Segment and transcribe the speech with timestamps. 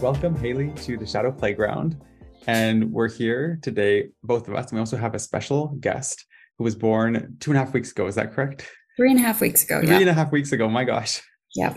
[0.00, 2.00] Welcome, Hayley, to the Shadow Playground.
[2.46, 6.24] And we're here today, both of us, and we also have a special guest
[6.56, 8.06] who was born two and a half weeks ago.
[8.06, 8.66] Is that correct?
[8.96, 9.80] Three and a half weeks ago.
[9.80, 9.98] Three yeah.
[9.98, 10.70] and a half weeks ago.
[10.70, 11.20] My gosh.
[11.54, 11.76] Yeah.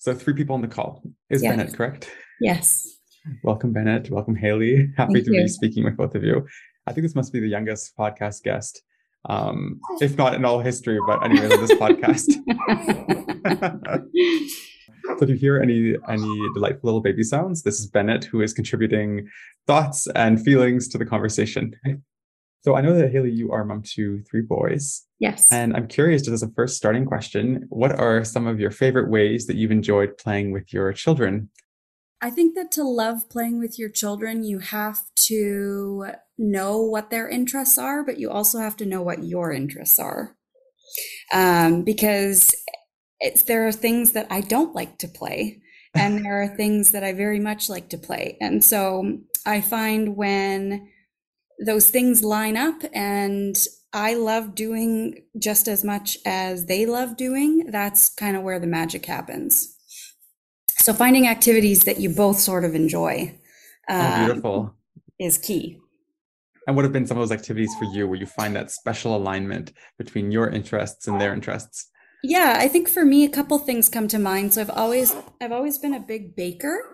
[0.00, 1.04] So three people on the call.
[1.30, 1.50] Is Yeah.
[1.50, 2.10] Bennett correct?
[2.40, 2.88] Yes.
[3.44, 4.10] Welcome, Bennett.
[4.10, 4.90] Welcome, Hayley.
[4.96, 6.44] Happy Thank to be speaking with both of you.
[6.88, 8.82] I think this must be the youngest podcast guest,
[9.28, 12.34] um, if not in all history, but anyway, this podcast.
[15.18, 18.52] So if you hear any any delightful little baby sounds, this is Bennett who is
[18.52, 19.28] contributing
[19.66, 21.74] thoughts and feelings to the conversation.
[22.62, 25.50] So I know that Hayley, you are mom to three boys, yes.
[25.50, 29.08] and I'm curious, just as a first starting question, what are some of your favorite
[29.08, 31.48] ways that you've enjoyed playing with your children?
[32.20, 37.26] I think that to love playing with your children, you have to know what their
[37.26, 40.36] interests are, but you also have to know what your interests are.
[41.32, 42.54] Um, because
[43.20, 45.60] it's, there are things that I don't like to play,
[45.94, 48.36] and there are things that I very much like to play.
[48.40, 50.88] And so I find when
[51.64, 53.56] those things line up and
[53.92, 58.66] I love doing just as much as they love doing, that's kind of where the
[58.66, 59.76] magic happens.
[60.78, 63.38] So finding activities that you both sort of enjoy
[63.88, 64.74] Oh, um, beautiful.
[65.18, 65.78] is key.
[66.66, 69.16] And what have been some of those activities for you where you find that special
[69.16, 71.90] alignment between your interests and their interests?
[72.22, 74.54] Yeah, I think for me a couple things come to mind.
[74.54, 76.84] So I've always I've always been a big baker.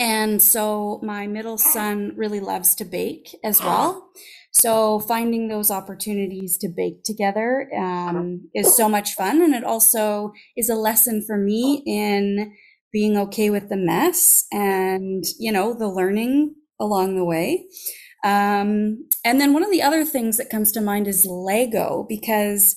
[0.00, 4.10] And so my middle son really loves to bake as well.
[4.50, 9.40] So finding those opportunities to bake together um, is so much fun.
[9.42, 12.54] And it also is a lesson for me in
[12.92, 17.66] being okay with the mess and, you know, the learning along the way.
[18.24, 22.76] Um, and then one of the other things that comes to mind is Lego because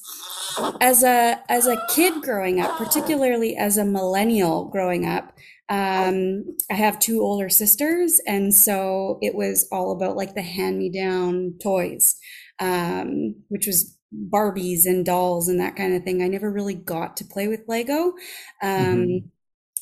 [0.82, 5.34] as a as a kid growing up, particularly as a millennial growing up,
[5.70, 11.56] um, I have two older sisters, and so it was all about like the hand-me-down
[11.62, 12.16] toys,
[12.60, 16.22] um, which was Barbies and dolls and that kind of thing.
[16.22, 18.14] I never really got to play with Lego.
[18.62, 19.32] Um, Mhm.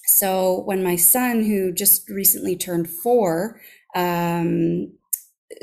[0.08, 3.60] So when my son, who just recently turned four,
[3.96, 4.94] um,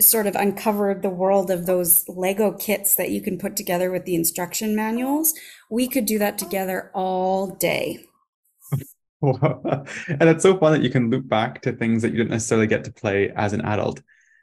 [0.01, 4.05] sort of uncovered the world of those Lego kits that you can put together with
[4.05, 5.35] the instruction manuals,
[5.71, 8.05] we could do that together all day.
[9.23, 12.67] and it's so fun that you can loop back to things that you didn't necessarily
[12.67, 14.03] get to play as an adult,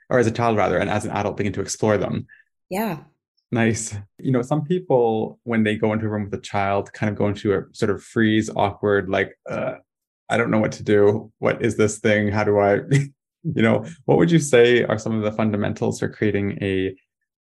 [0.09, 2.27] or as a child rather, and as an adult begin to explore them.
[2.69, 2.99] Yeah.
[3.51, 3.95] Nice.
[4.19, 7.17] You know, some people, when they go into a room with a child, kind of
[7.17, 9.75] go into a sort of freeze, awkward, like, uh,
[10.29, 11.31] I don't know what to do.
[11.39, 12.29] What is this thing?
[12.29, 12.81] How do I,
[13.43, 16.95] you know, what would you say are some of the fundamentals for creating a,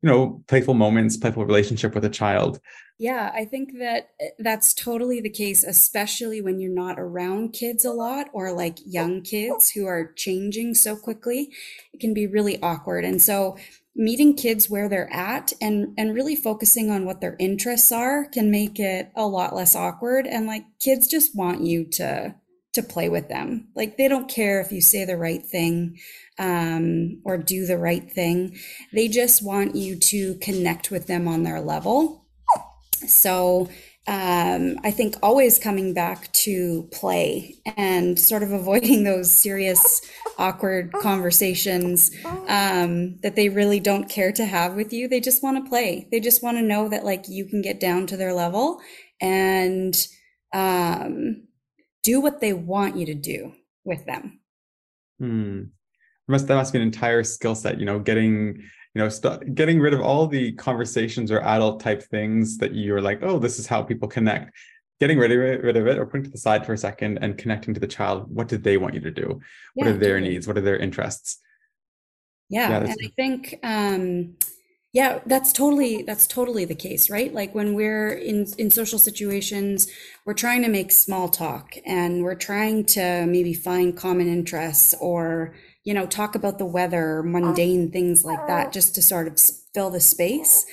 [0.02, 2.60] you know, playful moments, playful relationship with a child?
[2.98, 7.84] Yeah, I think that eh, that's totally the case, especially when you're not around kids
[7.84, 11.52] a lot or like young kids who are changing so quickly.
[11.94, 13.04] It can be really awkward.
[13.04, 13.58] And so
[13.96, 18.52] meeting kids where they're at and and really focusing on what their interests are can
[18.52, 22.36] make it a lot less awkward and like kids just want you to
[22.76, 23.68] to play with them.
[23.76, 25.98] Like they don't care if you say the right thing
[26.40, 28.58] um, or do the right thing.
[28.94, 32.26] They just want you to connect with them on their level.
[33.08, 33.70] So
[34.08, 40.02] um, I think always coming back to play and sort of avoiding those serious,
[40.38, 42.12] awkward conversations
[42.48, 45.08] um, that they really don't care to have with you.
[45.08, 46.08] They just want to play.
[46.12, 48.80] They just want to know that like you can get down to their level
[49.22, 49.96] and
[50.54, 51.48] um,
[52.06, 53.52] do what they want you to do
[53.84, 54.40] with them.
[55.20, 55.64] Hmm.
[56.28, 58.58] Must that must be an entire skill set, you know, getting,
[58.94, 63.02] you know, st- getting rid of all the conversations or adult type things that you're
[63.02, 64.56] like, oh, this is how people connect.
[65.00, 67.20] Getting rid of it, rid of it, or putting to the side for a second
[67.22, 68.34] and connecting to the child.
[68.34, 69.42] What do they want you to do?
[69.74, 70.48] What are their needs?
[70.48, 71.40] What are their interests?
[72.50, 74.36] Yeah, Yeah, and I think um
[74.96, 77.34] yeah, that's totally that's totally the case, right?
[77.34, 79.90] Like when we're in in social situations,
[80.24, 85.54] we're trying to make small talk and we're trying to maybe find common interests or,
[85.84, 89.38] you know, talk about the weather, mundane things like that just to sort of
[89.74, 90.66] fill the space.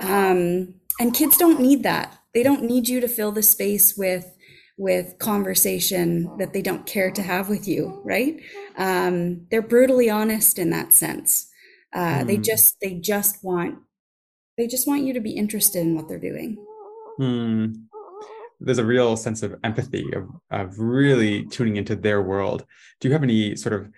[0.00, 2.18] Um and kids don't need that.
[2.34, 4.34] They don't need you to fill the space with
[4.76, 8.40] with conversation that they don't care to have with you, right?
[8.76, 11.47] Um, they're brutally honest in that sense.
[11.92, 12.44] Uh, They Mm.
[12.44, 13.78] just they just want
[14.56, 16.56] they just want you to be interested in what they're doing.
[17.18, 17.66] Hmm.
[18.60, 22.64] There's a real sense of empathy, of, of really tuning into their world.
[23.00, 23.88] Do you have any sort of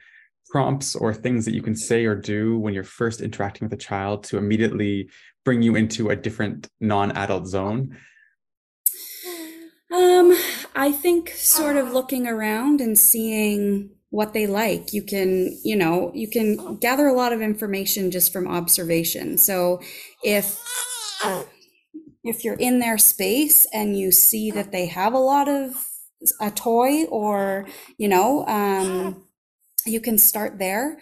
[0.51, 3.83] prompts or things that you can say or do when you're first interacting with a
[3.83, 5.09] child to immediately
[5.47, 7.97] bring you into a different non-adult zone?
[9.91, 10.37] Um,
[10.77, 14.93] I think sort of looking around and seeing what they like.
[14.93, 19.39] You can, you know, you can gather a lot of information just from observation.
[19.39, 19.81] So
[20.23, 20.61] if
[22.23, 25.87] if you're in their space and you see that they have a lot of
[26.41, 27.67] a toy or,
[27.97, 29.25] you know, um,
[29.87, 30.99] you can start there.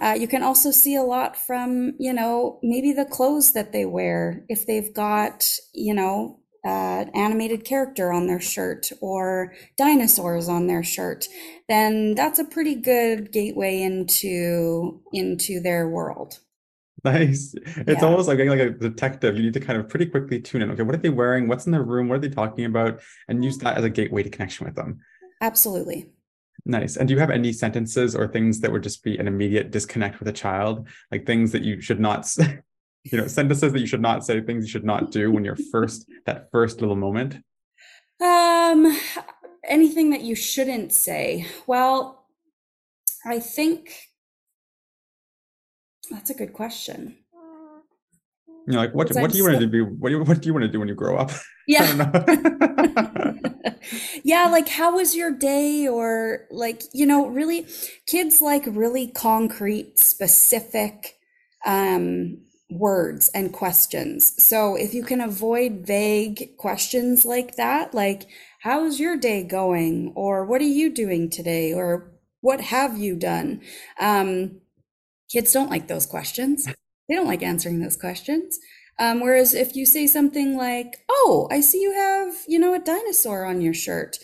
[0.00, 3.84] Uh, you can also see a lot from, you know, maybe the clothes that they
[3.84, 4.44] wear.
[4.48, 10.82] If they've got, you know, uh, animated character on their shirt or dinosaurs on their
[10.82, 11.26] shirt,
[11.68, 16.38] then that's a pretty good gateway into into their world.
[17.04, 17.54] Nice.
[17.54, 18.08] It's yeah.
[18.08, 19.36] almost like like a detective.
[19.36, 20.70] You need to kind of pretty quickly tune in.
[20.70, 21.48] Okay, what are they wearing?
[21.48, 22.08] What's in their room?
[22.08, 23.00] What are they talking about?
[23.28, 25.00] And use that as a gateway to connection with them.
[25.40, 26.10] Absolutely.
[26.64, 26.96] Nice.
[26.96, 30.20] And do you have any sentences or things that would just be an immediate disconnect
[30.20, 30.86] with a child?
[31.10, 32.60] Like things that you should not say,
[33.04, 35.56] you know, sentences that you should not say, things you should not do when you're
[35.70, 37.36] first, that first little moment?
[38.20, 38.96] Um,
[39.64, 41.46] anything that you shouldn't say.
[41.66, 42.26] Well,
[43.24, 43.94] I think
[46.10, 47.16] that's a good question.
[48.66, 49.80] You know, like what what do you want to be?
[49.80, 51.30] What do you what do you want to do when you grow up?
[51.68, 52.24] Yeah.
[54.24, 57.68] yeah, like how was your day or like, you know, really
[58.04, 61.18] kids like really concrete, specific
[61.64, 62.38] um
[62.78, 64.34] words and questions.
[64.42, 68.28] So if you can avoid vague questions like that, like
[68.60, 73.60] how's your day going or what are you doing today or what have you done?
[74.00, 74.60] Um
[75.30, 76.66] kids don't like those questions.
[77.08, 78.58] They don't like answering those questions.
[78.98, 82.78] Um, whereas if you say something like, "Oh, I see you have, you know, a
[82.78, 84.18] dinosaur on your shirt.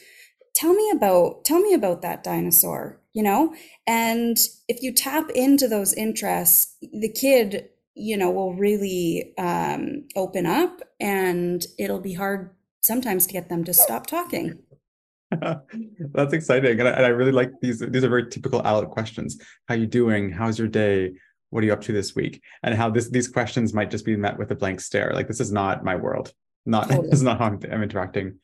[0.55, 3.55] Tell me about tell me about that dinosaur." You know,
[3.87, 7.69] and if you tap into those interests, the kid,
[7.99, 12.51] you know, will really um, open up, and it'll be hard
[12.83, 14.59] sometimes to get them to stop talking.
[15.31, 17.81] That's exciting, and I, and I, really like these.
[17.81, 19.39] These are very typical adult questions.
[19.67, 20.31] How you doing?
[20.31, 21.13] How's your day?
[21.51, 24.17] what are you up to this week and how this these questions might just be
[24.17, 26.33] met with a blank stare like this is not my world
[26.67, 27.09] not totally.
[27.11, 28.39] this is not how I'm, I'm, interacting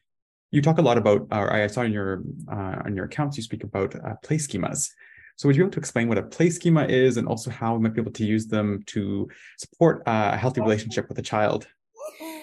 [0.51, 3.43] you talk a lot about or i saw in your uh, on your accounts you
[3.43, 4.91] speak about uh, play schemas
[5.37, 7.75] so would you be able to explain what a play schema is and also how
[7.75, 9.29] we might be able to use them to
[9.59, 11.67] support uh, a healthy relationship with a child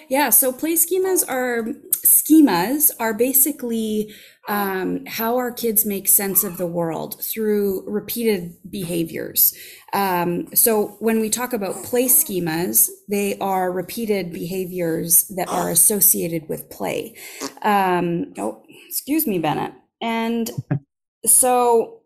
[0.08, 1.64] yeah, so play schemas are
[2.04, 4.12] schemas are basically
[4.46, 9.54] um, how our kids make sense of the world through repeated behaviors.
[9.94, 16.46] Um, so when we talk about play schemas, they are repeated behaviors that are associated
[16.46, 17.14] with play.
[17.62, 19.72] Um, oh, excuse me, Bennett.
[20.02, 20.50] And
[21.24, 22.01] so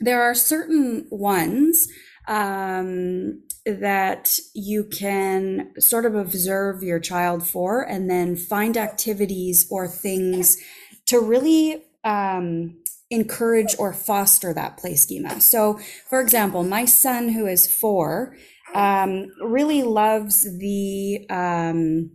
[0.00, 1.88] there are certain ones
[2.26, 9.88] um, that you can sort of observe your child for and then find activities or
[9.88, 10.58] things
[11.06, 12.76] to really um,
[13.10, 15.40] encourage or foster that play schema.
[15.40, 18.36] So, for example, my son, who is four,
[18.74, 22.10] um, really loves the um,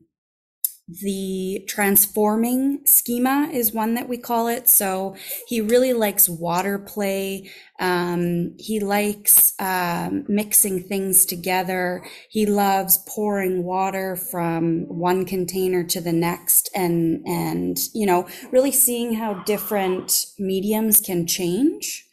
[1.01, 4.67] the transforming schema is one that we call it.
[4.67, 5.15] So
[5.47, 7.51] he really likes water play.
[7.79, 12.03] Um, he likes um, mixing things together.
[12.29, 18.71] He loves pouring water from one container to the next, and and you know really
[18.71, 22.07] seeing how different mediums can change.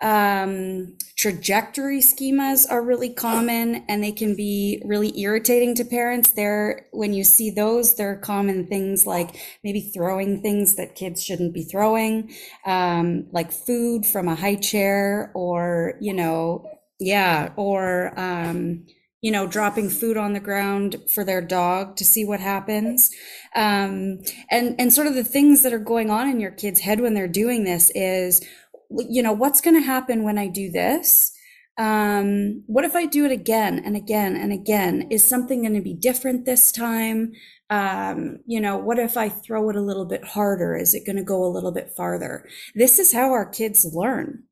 [0.00, 6.30] Um, trajectory schemas are really common and they can be really irritating to parents.
[6.30, 11.52] They're, when you see those, they're common things like maybe throwing things that kids shouldn't
[11.52, 12.32] be throwing,
[12.64, 16.64] um, like food from a high chair or, you know,
[17.00, 18.86] yeah, or, um,
[19.20, 23.10] you know, dropping food on the ground for their dog to see what happens.
[23.56, 27.00] Um, and, and sort of the things that are going on in your kid's head
[27.00, 28.46] when they're doing this is,
[28.90, 31.32] you know, what's going to happen when I do this?
[31.78, 35.06] Um, what if I do it again and again and again?
[35.10, 37.32] Is something going to be different this time?
[37.70, 40.76] Um, you know, what if I throw it a little bit harder?
[40.76, 42.48] Is it going to go a little bit farther?
[42.74, 44.44] This is how our kids learn.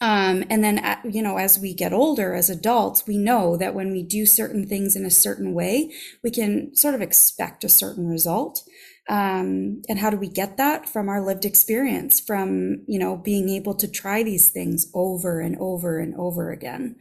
[0.00, 3.90] Um, and then, you know, as we get older as adults, we know that when
[3.92, 5.90] we do certain things in a certain way,
[6.22, 8.62] we can sort of expect a certain result.
[9.08, 13.48] Um, and how do we get that from our lived experience, from you know being
[13.48, 16.96] able to try these things over and over and over again.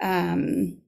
[0.00, 0.82] Um,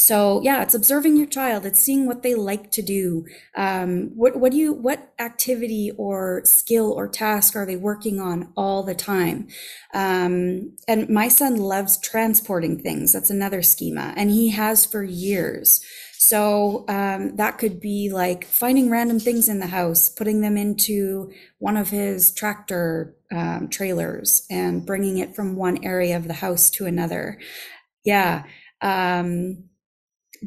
[0.00, 1.66] so yeah, it's observing your child.
[1.66, 3.26] It's seeing what they like to do.
[3.54, 8.50] Um, what what do you what activity or skill or task are they working on
[8.56, 9.48] all the time?
[9.92, 13.12] Um, and my son loves transporting things.
[13.12, 15.82] That's another schema, and he has for years.
[16.22, 21.32] So um, that could be like finding random things in the house, putting them into
[21.58, 26.68] one of his tractor um, trailers and bringing it from one area of the house
[26.72, 27.40] to another.
[28.04, 28.44] Yeah.
[28.82, 29.64] Um,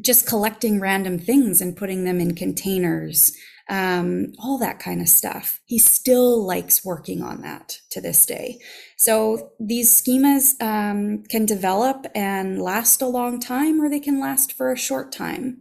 [0.00, 3.36] just collecting random things and putting them in containers,
[3.68, 5.60] um, all that kind of stuff.
[5.64, 8.58] He still likes working on that to this day.
[8.96, 14.52] So these schemas um, can develop and last a long time, or they can last
[14.52, 15.60] for a short time.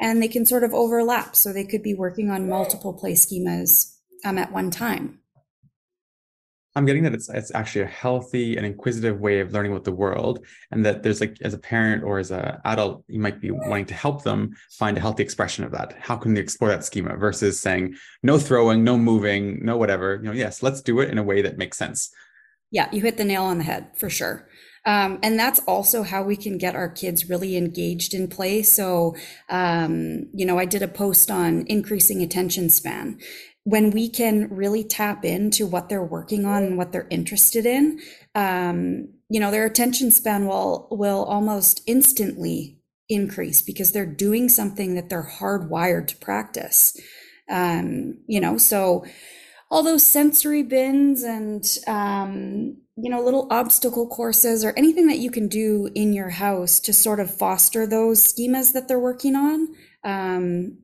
[0.00, 1.36] And they can sort of overlap.
[1.36, 5.20] So they could be working on multiple play schemas um, at one time.
[6.76, 9.92] I'm getting that it's it's actually a healthy and inquisitive way of learning about the
[9.92, 13.50] world, and that there's like as a parent or as an adult, you might be
[13.50, 15.96] wanting to help them find a healthy expression of that.
[15.98, 20.16] How can they explore that schema versus saying no throwing, no moving, no whatever?
[20.16, 22.10] You know, yes, let's do it in a way that makes sense.
[22.70, 24.46] Yeah, you hit the nail on the head for sure.
[24.84, 28.62] Um, and that's also how we can get our kids really engaged in play.
[28.62, 29.16] So,
[29.48, 33.18] um, you know, I did a post on increasing attention span
[33.66, 37.98] when we can really tap into what they're working on and what they're interested in,
[38.36, 44.94] um, you know, their attention span will will almost instantly increase because they're doing something
[44.94, 46.96] that they're hardwired to practice.
[47.50, 49.04] Um, you know, so
[49.68, 55.32] all those sensory bins and um, you know little obstacle courses or anything that you
[55.32, 59.74] can do in your house to sort of foster those schemas that they're working on
[60.04, 60.78] um,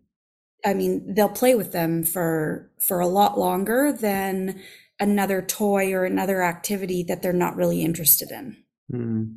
[0.64, 4.60] I mean, they'll play with them for for a lot longer than
[5.00, 8.56] another toy or another activity that they're not really interested in.
[8.92, 9.36] Mm.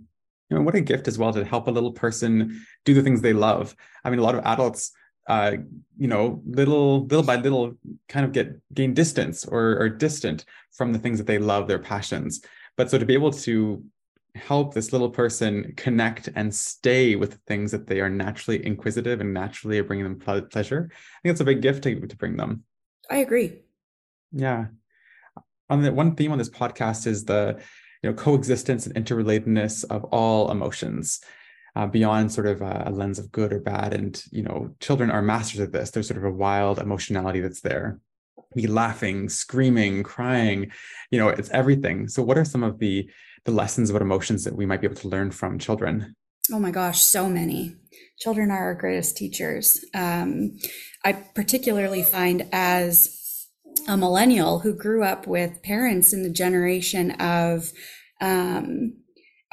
[0.49, 3.21] You know, what a gift as well to help a little person do the things
[3.21, 3.75] they love.
[4.03, 4.91] I mean, a lot of adults,
[5.27, 5.53] uh,
[5.97, 7.73] you know, little little by little,
[8.07, 11.79] kind of get gain distance or, or distant from the things that they love, their
[11.79, 12.41] passions.
[12.77, 13.83] But so to be able to
[14.35, 19.33] help this little person connect and stay with things that they are naturally inquisitive and
[19.33, 20.89] naturally are bringing them pleasure.
[20.91, 22.63] I think it's a big gift to, to bring them.
[23.09, 23.61] I agree.
[24.31, 24.65] Yeah.
[25.69, 27.59] On the one theme on this podcast is the
[28.03, 31.21] you know coexistence and interrelatedness of all emotions.
[31.77, 33.93] Uh, beyond sort of a, a, lens of good or bad.
[33.93, 35.91] And, you know, children are masters of this.
[35.91, 37.99] There's sort of a wild emotionality that's there.
[38.55, 40.71] Be laughing, screaming, crying,
[41.11, 42.07] you know, it's everything.
[42.07, 43.09] So, what are some of the
[43.43, 46.15] the lessons about emotions that we might be able to learn from children?
[46.51, 47.75] Oh my gosh, so many.
[48.19, 49.83] Children are our greatest teachers.
[49.93, 50.57] Um,
[51.03, 53.47] I particularly find as
[53.87, 57.71] a millennial who grew up with parents in the generation of
[58.21, 58.93] um,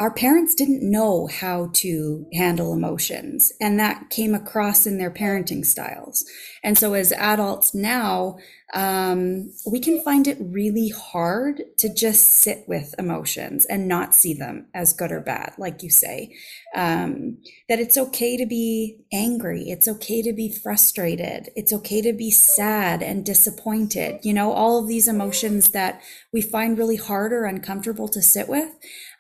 [0.03, 5.65] our parents didn't know how to handle emotions, and that came across in their parenting
[5.65, 6.25] styles.
[6.65, 8.39] And so, as adults now,
[8.75, 14.35] um, we can find it really hard to just sit with emotions and not see
[14.35, 16.35] them as good or bad, like you say.
[16.75, 22.13] Um, that it's okay to be angry, it's okay to be frustrated, it's okay to
[22.13, 24.19] be sad and disappointed.
[24.25, 28.49] You know, all of these emotions that we find really hard or uncomfortable to sit
[28.49, 28.71] with.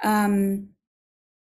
[0.03, 0.71] Um,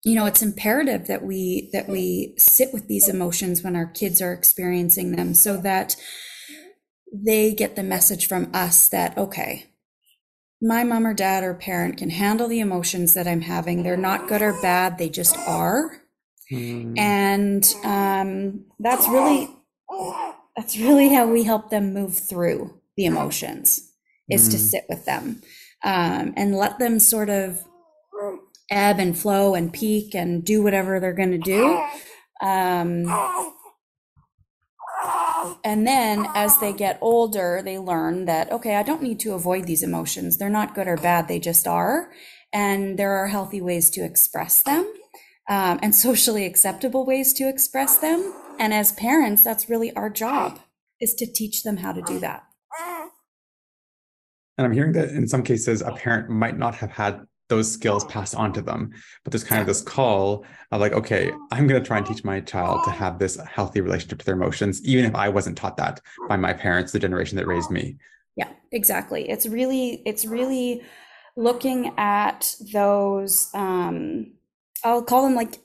[0.03, 4.21] you know it's imperative that we that we sit with these emotions when our kids
[4.21, 5.95] are experiencing them so that
[7.11, 9.65] they get the message from us that, okay,
[10.61, 13.83] my mom or dad or parent can handle the emotions that I'm having.
[13.83, 16.01] They're not good or bad, they just are.
[16.51, 16.97] Mm.
[16.97, 19.49] And um, that's really
[20.55, 23.91] that's really how we help them move through the emotions
[24.29, 24.51] is mm.
[24.51, 24.63] to hmm.
[24.63, 25.41] sit with them
[25.83, 27.63] um, and let them sort of
[28.69, 31.81] ebb and flow and peak and do whatever they're going to do
[32.41, 33.05] um,
[35.63, 39.65] and then as they get older, they learn that, okay, I don't need to avoid
[39.65, 40.37] these emotions.
[40.37, 42.11] They're not good or bad, they just are.
[42.53, 44.91] And there are healthy ways to express them
[45.49, 48.33] um, and socially acceptable ways to express them.
[48.59, 50.59] And as parents, that's really our job
[50.99, 52.43] is to teach them how to do that.
[54.57, 58.03] And I'm hearing that in some cases, a parent might not have had those skills
[58.05, 58.91] passed on to them.
[59.23, 62.23] But there's kind of this call of like, okay, I'm going to try and teach
[62.23, 65.77] my child to have this healthy relationship to their emotions, even if I wasn't taught
[65.77, 67.97] that by my parents, the generation that raised me.
[68.35, 69.29] Yeah, exactly.
[69.29, 70.83] It's really, it's really
[71.35, 74.33] looking at those, um,
[74.83, 75.59] I'll call them like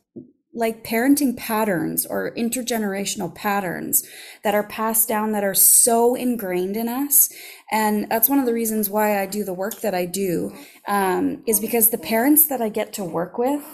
[0.54, 4.06] like parenting patterns or intergenerational patterns
[4.44, 7.32] that are passed down that are so ingrained in us
[7.72, 10.54] and that's one of the reasons why i do the work that i do
[10.86, 13.64] um, is because the parents that i get to work with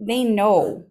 [0.00, 0.86] they know.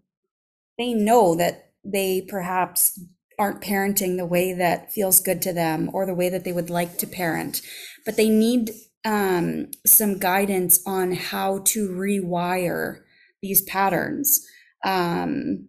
[0.77, 2.99] They know that they perhaps
[3.39, 6.69] aren't parenting the way that feels good to them or the way that they would
[6.69, 7.61] like to parent.
[8.05, 8.71] But they need
[9.05, 13.01] um, some guidance on how to rewire
[13.41, 14.45] these patterns
[14.85, 15.67] um,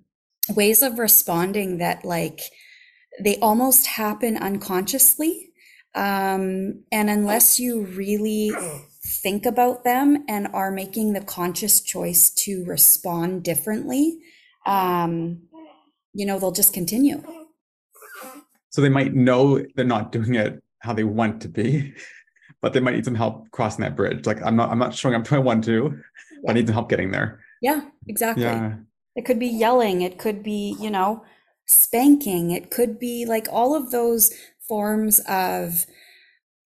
[0.48, 2.40] ways of responding that like
[3.22, 5.52] they almost happen unconsciously
[5.94, 8.50] um, and unless you really
[9.04, 14.18] think about them and are making the conscious choice to respond differently,
[14.66, 15.42] um,
[16.12, 17.22] you know, they'll just continue.
[18.70, 21.94] So they might know they're not doing it how they want to be,
[22.60, 24.26] but they might need some help crossing that bridge.
[24.26, 25.96] Like I'm not, I'm not showing up to I want to,
[26.42, 27.40] but I need some help getting there.
[27.62, 28.44] Yeah, exactly.
[28.44, 28.74] Yeah.
[29.16, 30.02] It could be yelling.
[30.02, 31.24] It could be, you know,
[31.66, 32.50] spanking.
[32.50, 34.32] It could be like all of those
[34.68, 35.86] forms of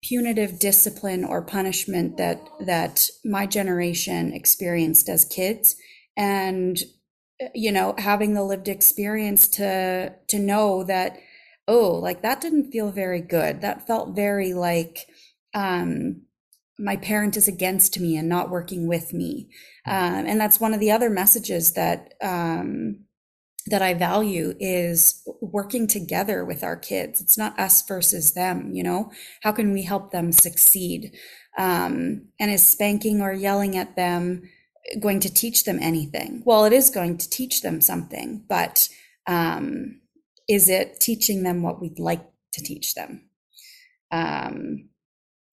[0.03, 5.75] punitive discipline or punishment that that my generation experienced as kids.
[6.15, 6.79] And
[7.55, 11.17] you know having the lived experience to to know that
[11.69, 13.61] oh like that didn't feel very good.
[13.61, 15.05] That felt very like
[15.53, 16.23] um
[16.79, 19.49] my parent is against me and not working with me.
[19.85, 23.01] Um, and that's one of the other messages that um,
[23.69, 27.21] that I value is working together with our kids.
[27.21, 29.11] It's not us versus them, you know?
[29.43, 31.15] How can we help them succeed?
[31.57, 34.43] Um, and is spanking or yelling at them
[34.99, 36.41] going to teach them anything?
[36.45, 38.89] Well, it is going to teach them something, but
[39.27, 40.01] um,
[40.47, 43.29] is it teaching them what we'd like to teach them?
[44.11, 44.89] Um,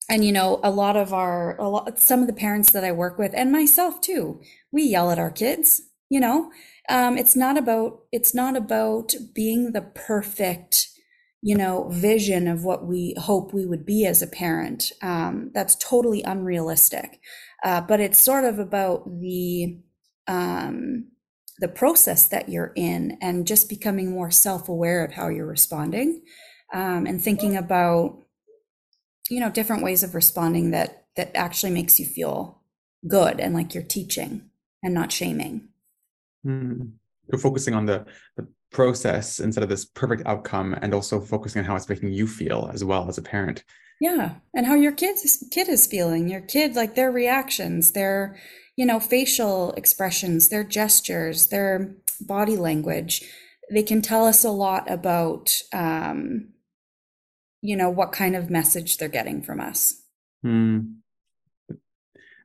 [0.08, 2.92] and you know, a lot of our, a lot, some of the parents that I
[2.92, 4.40] work with, and myself too,
[4.72, 5.82] we yell at our kids.
[6.08, 6.50] You know,
[6.88, 10.88] um, it's not about it's not about being the perfect
[11.42, 14.92] you know vision of what we hope we would be as a parent.
[15.02, 17.20] Um, that's totally unrealistic.
[17.64, 19.80] Uh, but it's sort of about the
[20.28, 21.08] um,
[21.58, 26.22] the process that you're in and just becoming more self-aware of how you're responding
[26.72, 28.22] um, and thinking about
[29.30, 32.60] you know different ways of responding that that actually makes you feel
[33.08, 34.50] good and like you're teaching
[34.82, 35.68] and not shaming
[36.46, 36.92] Mm.
[37.30, 41.64] So focusing on the, the process instead of this perfect outcome, and also focusing on
[41.64, 43.64] how it's making you feel as well as a parent.
[44.00, 45.16] Yeah, and how your kid
[45.50, 46.28] kid is feeling.
[46.28, 48.36] Your kid, like their reactions, their
[48.76, 53.22] you know facial expressions, their gestures, their body language.
[53.70, 56.50] They can tell us a lot about um,
[57.62, 60.00] you know what kind of message they're getting from us.
[60.44, 60.96] Mm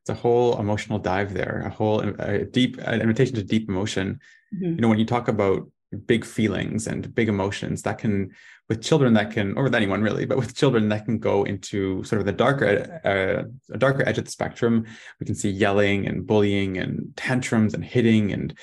[0.01, 4.19] it's a whole emotional dive there, a whole a deep an invitation to deep emotion.
[4.53, 4.75] Mm-hmm.
[4.75, 5.69] You know, when you talk about
[6.07, 8.31] big feelings and big emotions, that can
[8.67, 12.03] with children that can, or with anyone really, but with children that can go into
[12.03, 14.85] sort of the darker uh, a darker edge of the spectrum.
[15.19, 18.57] We can see yelling and bullying and tantrums and hitting and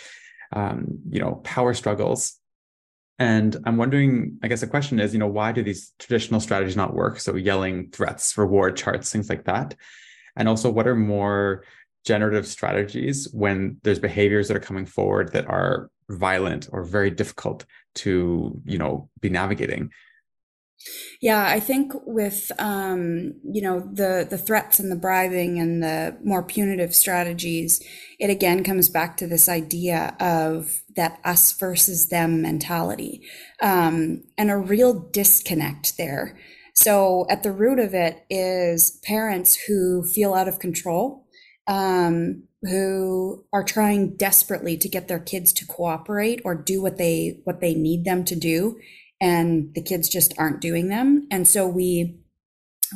[0.52, 2.36] um, you know power struggles.
[3.20, 6.76] And I'm wondering, I guess the question is, you know, why do these traditional strategies
[6.76, 7.18] not work?
[7.18, 9.74] So yelling, threats, reward charts, things like that.
[10.38, 11.64] And also, what are more
[12.06, 17.66] generative strategies when there's behaviors that are coming forward that are violent or very difficult
[17.96, 19.90] to, you know, be navigating?
[21.20, 26.16] Yeah, I think with um, you know the the threats and the bribing and the
[26.22, 27.82] more punitive strategies,
[28.20, 33.22] it again comes back to this idea of that us versus them mentality,
[33.60, 36.38] um, and a real disconnect there.
[36.78, 41.26] So at the root of it is parents who feel out of control,
[41.66, 47.40] um, who are trying desperately to get their kids to cooperate or do what they
[47.42, 48.78] what they need them to do,
[49.20, 51.26] and the kids just aren't doing them.
[51.32, 52.20] And so we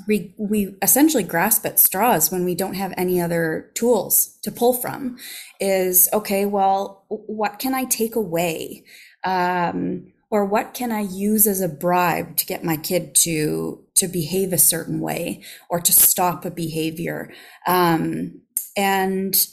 [0.06, 4.74] we we essentially grasp at straws when we don't have any other tools to pull
[4.74, 5.18] from.
[5.58, 6.46] Is okay.
[6.46, 8.84] Well, what can I take away?
[9.24, 14.08] Um, or what can I use as a bribe to get my kid to to
[14.08, 17.30] behave a certain way or to stop a behavior?
[17.66, 18.40] Um,
[18.74, 19.46] and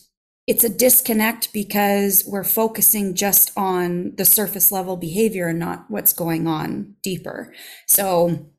[0.48, 6.13] it's a disconnect because we're focusing just on the surface level behavior and not what's
[6.13, 7.54] going on deeper.
[7.86, 8.50] So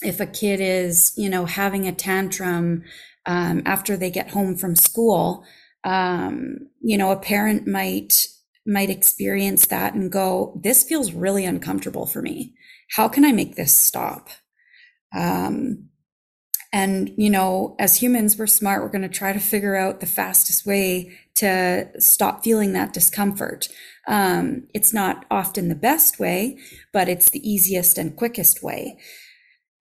[0.00, 2.82] if a kid is, you know, having a tantrum
[3.26, 5.44] um, after they get home from school,
[5.84, 8.26] um, you know, a parent might
[8.68, 12.54] might experience that and go, this feels really uncomfortable for me.
[12.92, 14.28] How can I make this stop?
[15.16, 15.88] Um,
[16.70, 18.82] and, you know, as humans, we're smart.
[18.82, 23.70] We're going to try to figure out the fastest way to stop feeling that discomfort.
[24.06, 26.58] Um, it's not often the best way,
[26.92, 28.98] but it's the easiest and quickest way.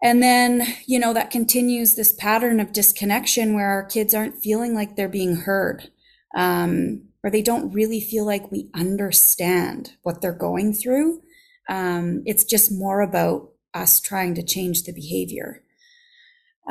[0.01, 4.73] And then, you know, that continues this pattern of disconnection where our kids aren't feeling
[4.73, 5.89] like they're being heard.
[6.37, 11.21] Um, or they don't really feel like we understand what they're going through.
[11.67, 15.61] Um, it's just more about us trying to change the behavior.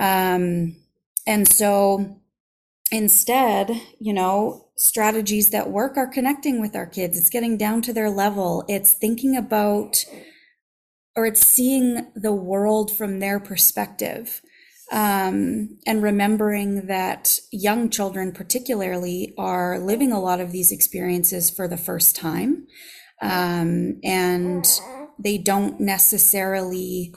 [0.00, 0.76] Um,
[1.26, 2.22] and so
[2.90, 7.18] instead, you know, strategies that work are connecting with our kids.
[7.18, 8.64] It's getting down to their level.
[8.66, 10.06] It's thinking about
[11.14, 14.40] or it's seeing the world from their perspective.
[14.92, 21.66] Um, and remembering that young children, particularly, are living a lot of these experiences for
[21.66, 22.66] the first time.
[23.20, 24.66] Um, and
[25.18, 27.14] they don't necessarily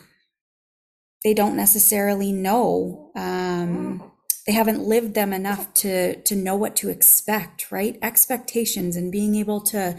[1.24, 4.12] they don't necessarily know um,
[4.48, 9.36] they haven't lived them enough to to know what to expect right expectations and being
[9.36, 9.98] able to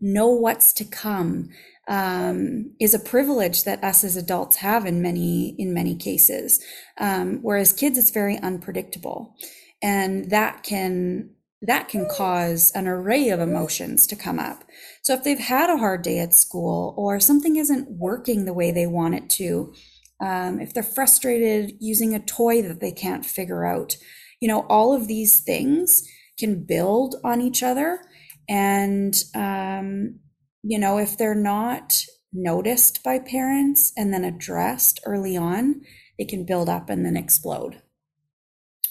[0.00, 1.50] know what's to come
[1.92, 6.58] um, is a privilege that us as adults have in many in many cases.
[6.96, 9.36] Um, whereas kids, it's very unpredictable,
[9.82, 14.64] and that can that can cause an array of emotions to come up.
[15.02, 18.72] So if they've had a hard day at school or something isn't working the way
[18.72, 19.72] they want it to,
[20.18, 23.96] um, if they're frustrated using a toy that they can't figure out,
[24.40, 26.02] you know, all of these things
[26.38, 28.00] can build on each other
[28.48, 30.18] and um,
[30.62, 35.82] you know, if they're not noticed by parents and then addressed early on,
[36.18, 37.82] they can build up and then explode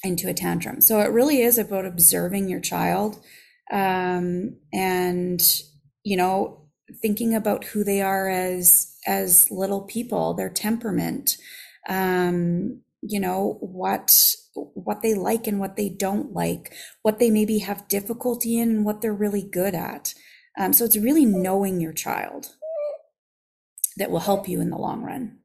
[0.03, 0.81] into a tantrum.
[0.81, 3.23] So it really is about observing your child
[3.71, 5.41] um, and,
[6.03, 6.61] you know,
[7.01, 11.37] thinking about who they are as as little people, their temperament,
[11.87, 17.59] um, you know, what what they like and what they don't like, what they maybe
[17.59, 20.13] have difficulty in and what they're really good at.
[20.57, 22.55] Um, so it's really knowing your child
[23.97, 25.37] that will help you in the long run.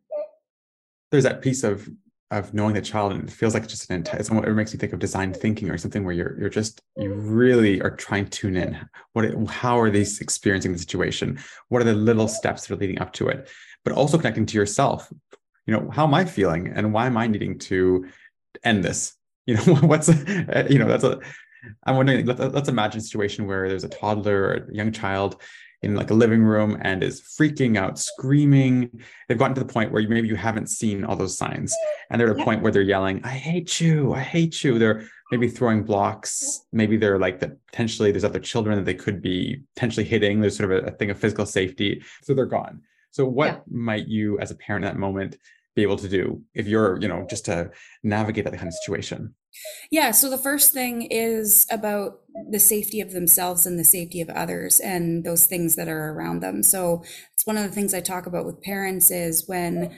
[1.11, 1.89] There's that piece of
[2.33, 4.21] of knowing the child, and it feels like just an entire.
[4.21, 7.81] It makes me think of design thinking or something where you're you're just you really
[7.81, 8.79] are trying to tune in.
[9.13, 11.39] What how are these experiencing the situation?
[11.69, 13.49] What are the little steps that are leading up to it?
[13.85, 15.13] But also connecting to yourself.
[15.67, 18.07] You know, how am I feeling, and why am I needing to
[18.65, 19.15] end this?
[19.47, 21.21] You know, what's you know that's a
[21.85, 25.41] I'm wondering, let, us imagine a situation where there's a toddler or a young child
[25.83, 28.91] in like a living room and is freaking out, screaming.
[29.29, 31.75] They've gotten to the point where maybe you haven't seen all those signs.
[32.11, 34.79] And they're at a point where they're yelling, I hate you, I hate you.
[34.79, 36.63] They're maybe throwing blocks.
[36.73, 40.41] Maybe they're like that potentially there's other children that they could be potentially hitting.
[40.41, 42.03] There's sort of a, a thing of physical safety.
[42.23, 42.83] So they're gone.
[43.11, 43.59] So what yeah.
[43.71, 45.37] might you as a parent in that moment
[45.77, 47.71] be able to do if you're, you know, just to
[48.03, 49.35] navigate that kind of situation?
[49.91, 50.11] Yeah.
[50.11, 54.81] So the first thing is about the safety of themselves and the safety of others
[54.81, 56.63] and those things that are around them.
[56.63, 59.97] So it's one of the things I talk about with parents is when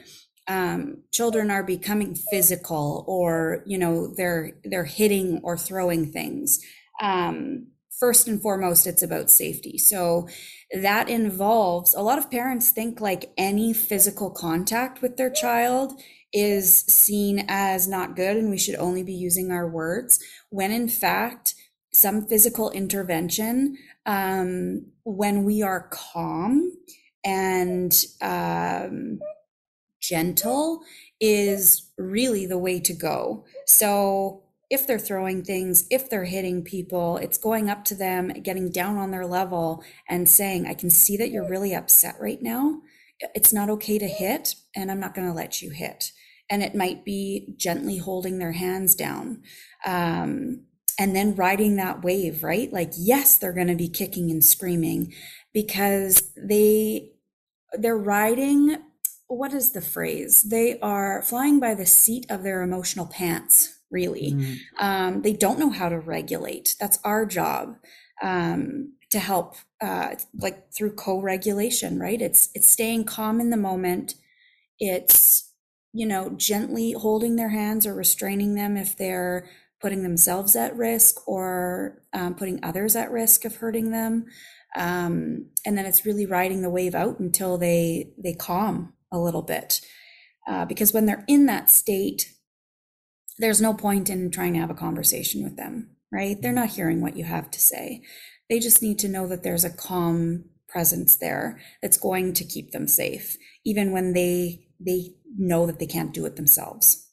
[0.49, 6.59] um, children are becoming physical or you know they're they're hitting or throwing things.
[7.01, 9.79] Um, first and foremost, it's about safety.
[9.79, 10.29] So
[10.73, 16.01] that involves a lot of parents think like any physical contact with their child
[16.33, 20.89] is seen as not good and we should only be using our words when in
[20.89, 21.55] fact
[21.91, 26.71] some physical intervention um, when we are calm
[27.25, 29.19] and um,
[30.01, 30.83] gentle
[31.19, 37.17] is really the way to go so if they're throwing things, if they're hitting people,
[37.17, 41.17] it's going up to them, getting down on their level and saying, I can see
[41.17, 42.81] that you're really upset right now.
[43.35, 46.13] It's not okay to hit, and I'm not going to let you hit.
[46.51, 49.43] And it might be gently holding their hands down
[49.85, 50.65] um,
[50.99, 52.73] and then riding that wave right?
[52.73, 55.13] Like yes they're going to be kicking and screaming
[55.53, 57.13] because they
[57.75, 58.79] they're riding
[59.27, 60.41] what is the phrase?
[60.41, 64.57] They are flying by the seat of their emotional pants really mm.
[64.79, 67.77] um, they don't know how to regulate that's our job
[68.23, 74.15] um, to help uh, like through co-regulation right it's it's staying calm in the moment
[74.79, 75.49] it's
[75.93, 79.49] you know, gently holding their hands or restraining them if they're
[79.81, 84.27] putting themselves at risk or um, putting others at risk of hurting them.
[84.77, 89.43] Um, and then it's really riding the wave out until they they calm a little
[89.43, 89.81] bit.
[90.47, 92.33] Uh, because when they're in that state,
[93.39, 96.41] there's no point in trying to have a conversation with them, right?
[96.41, 98.03] They're not hearing what you have to say.
[98.49, 102.73] They just need to know that there's a calm presence there that's going to keep
[102.73, 107.09] them safe, even when they they know that they can't do it themselves.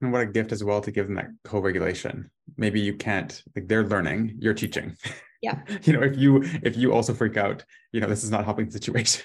[0.00, 2.30] And what a gift as well to give them that co-regulation.
[2.56, 4.96] Maybe you can't, like they're learning, you're teaching.
[5.42, 5.60] Yeah.
[5.82, 8.66] you know, if you if you also freak out, you know, this is not helping
[8.66, 9.24] the situation.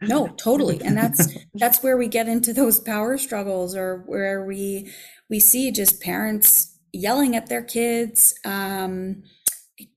[0.00, 0.80] No, totally.
[0.82, 4.92] And that's that's where we get into those power struggles or where we
[5.28, 9.22] we see just parents yelling at their kids, um,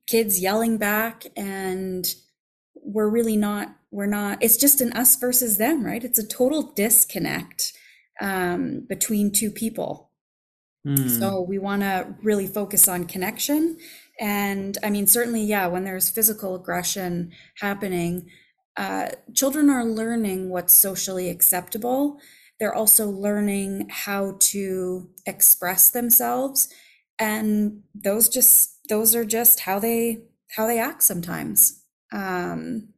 [0.10, 2.16] kids yelling back and
[2.76, 6.72] we're really not we're not it's just an us versus them right it's a total
[6.74, 7.74] disconnect
[8.22, 10.12] um, between two people
[10.86, 11.10] mm.
[11.20, 13.78] so we want to really focus on connection
[14.20, 18.28] and i mean certainly yeah when there's physical aggression happening
[18.78, 22.20] uh, children are learning what's socially acceptable.
[22.60, 26.70] They're also learning how to express themselves.
[27.18, 30.24] And those just those are just how they
[30.56, 31.84] how they act sometimes.
[32.12, 32.90] Um,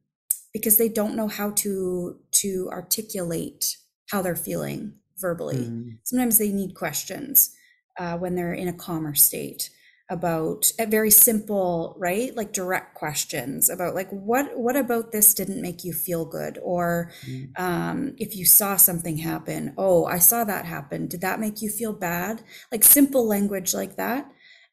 [0.53, 3.77] because they don't know how to to articulate
[4.10, 5.57] how they're feeling verbally.
[5.57, 5.99] Mm.
[6.03, 7.55] sometimes they need questions
[7.99, 9.69] uh, when they're in a calmer state
[10.12, 12.36] about a very simple right?
[12.36, 16.60] Like direct questions about like what what about this didn't make you feel good?
[16.62, 17.58] Or mm.
[17.58, 21.08] um, if you saw something happen oh i saw that happen.
[21.08, 22.43] Did that make you feel bad?
[22.71, 24.30] Like simple language like that.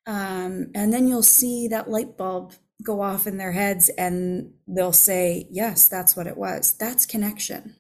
[0.07, 4.93] Um, and then you'll see that light bulb go off in their heads and they'll
[4.93, 6.73] say yes that's what it was.
[6.73, 7.77] That's connection.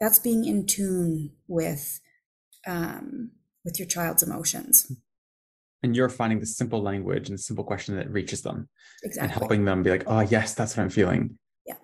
[0.00, 2.00] That's being in tune with
[2.66, 3.30] um,
[3.64, 4.92] with your child's emotions
[5.82, 8.68] and you're finding the simple language and simple question that reaches them
[9.02, 9.22] exactly.
[9.22, 11.38] and helping them be like oh yes that's what i'm feeling.
[11.66, 11.74] Yeah.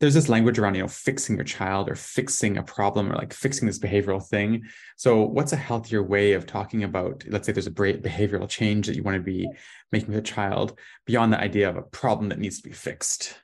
[0.00, 3.32] There's this language around you know fixing your child or fixing a problem or like
[3.32, 4.62] fixing this behavioral thing.
[4.96, 8.96] So what's a healthier way of talking about let's say there's a behavioral change that
[8.96, 9.48] you want to be
[9.92, 13.34] making with a child beyond the idea of a problem that needs to be fixed?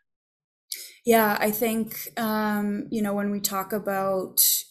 [1.05, 4.65] Yeah i think um, you know when we talk about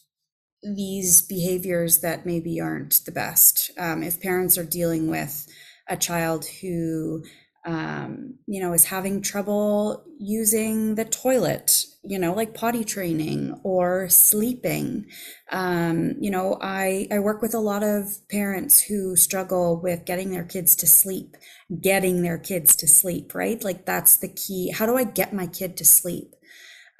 [0.64, 3.72] these behaviors that maybe aren't the best.
[3.78, 5.48] Um, if parents are dealing with
[5.88, 7.24] a child who,
[7.66, 14.10] um, you know, is having trouble using the toilet, you know, like potty training or
[14.10, 15.06] sleeping.
[15.52, 20.32] Um, you know, I, I work with a lot of parents who struggle with getting
[20.32, 21.36] their kids to sleep,
[21.82, 23.64] getting their kids to sleep, right?
[23.64, 24.72] Like that's the key.
[24.72, 26.34] How do I get my kid to sleep?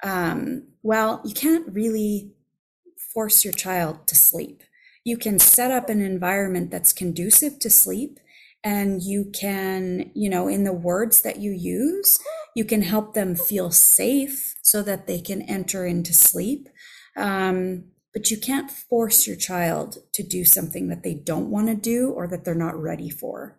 [0.02, 2.32] Um, well, you can't really
[3.14, 4.62] force your child to sleep.
[5.04, 8.18] You can set up an environment that's conducive to sleep
[8.64, 12.18] and you can, you know, in the words that you use,
[12.56, 16.70] you can help them feel safe so that they can enter into sleep.
[17.14, 21.74] Um, but you can't force your child to do something that they don't want to
[21.74, 23.58] do or that they're not ready for.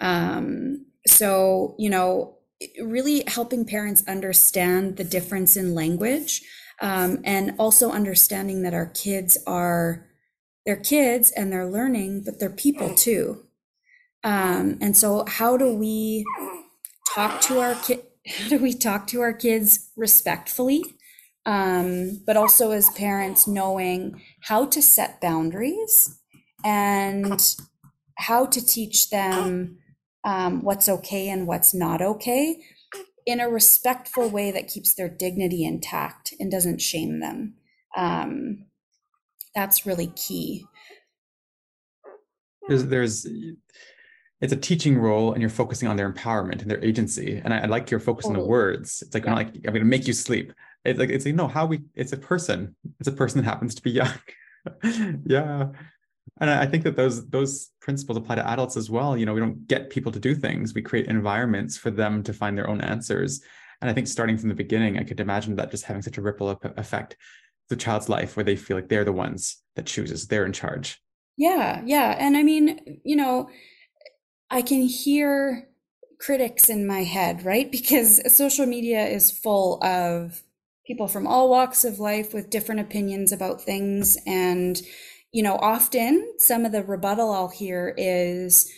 [0.00, 2.36] Um, so, you know,
[2.80, 6.42] really helping parents understand the difference in language
[6.80, 10.06] um, and also understanding that our kids are
[10.64, 13.44] they're kids and they're learning but they're people too.
[14.24, 16.24] Um, and so how do we
[17.14, 20.82] talk to our kid how do we talk to our kids respectfully?
[21.44, 26.18] Um, but also as parents knowing how to set boundaries
[26.64, 27.40] and
[28.16, 29.78] how to teach them
[30.24, 32.60] um, what's okay and what's not okay
[33.26, 37.54] in a respectful way that keeps their dignity intact and doesn't shame them.
[37.96, 38.66] Um,
[39.54, 40.64] that's really key.
[42.68, 43.26] There's, there's,
[44.40, 47.40] it's a teaching role, and you're focusing on their empowerment and their agency.
[47.44, 49.02] And I, I like your focus on the words.
[49.02, 49.34] It's like, yeah.
[49.34, 50.52] like I'm going to make you sleep.
[50.84, 51.80] It's like it's like no, how we.
[51.94, 52.76] It's a person.
[53.00, 54.12] It's a person that happens to be young.
[55.26, 55.68] yeah
[56.40, 59.16] and i think that those those principles apply to adults as well.
[59.16, 60.74] You know we don't get people to do things.
[60.74, 63.40] We create environments for them to find their own answers.
[63.80, 66.22] And i think starting from the beginning i could imagine that just having such a
[66.22, 67.16] ripple effect
[67.68, 71.00] the child's life where they feel like they're the ones that chooses they're in charge.
[71.36, 72.16] Yeah yeah.
[72.18, 73.48] And i mean you know
[74.50, 75.68] i can hear
[76.18, 77.70] critics in my head right?
[77.70, 80.42] Because social media is full of
[80.86, 84.16] people from all walks of life with different opinions about things.
[84.26, 84.80] And
[85.36, 88.72] you know, often some of the rebuttal I'll hear is,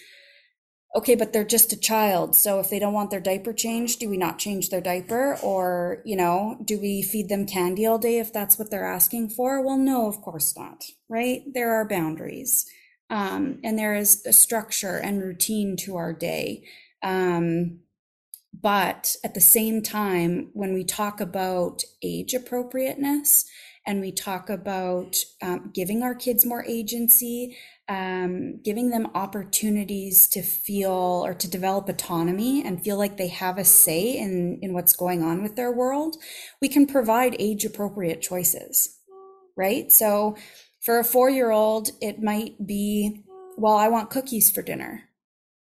[0.96, 2.34] okay, but they're just a child.
[2.34, 5.38] So if they don't want their diaper changed, do we not change their diaper?
[5.40, 9.28] Or, you know, do we feed them candy all day if that's what they're asking
[9.28, 9.64] for?
[9.64, 11.42] Well, no, of course not, right?
[11.46, 12.66] There are boundaries.
[13.08, 16.64] Um, and there is a structure and routine to our day.
[17.04, 17.82] Um,
[18.52, 23.44] but at the same time, when we talk about age appropriateness,
[23.88, 27.56] and we talk about um, giving our kids more agency,
[27.88, 33.56] um, giving them opportunities to feel or to develop autonomy and feel like they have
[33.56, 36.18] a say in, in what's going on with their world,
[36.60, 38.98] we can provide age appropriate choices,
[39.56, 39.90] right?
[39.90, 40.36] So
[40.82, 43.24] for a four year old, it might be,
[43.56, 45.04] well, I want cookies for dinner.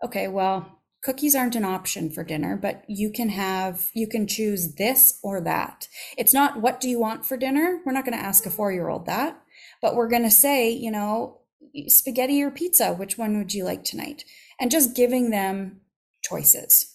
[0.03, 0.74] Okay, well,
[1.05, 5.41] cookies aren't an option for dinner, but you can have, you can choose this or
[5.43, 5.87] that.
[6.17, 7.81] It's not what do you want for dinner?
[7.85, 9.39] We're not going to ask a four year old that,
[9.83, 11.41] but we're going to say, you know,
[11.89, 14.25] spaghetti or pizza, which one would you like tonight?
[14.59, 15.81] And just giving them
[16.23, 16.95] choices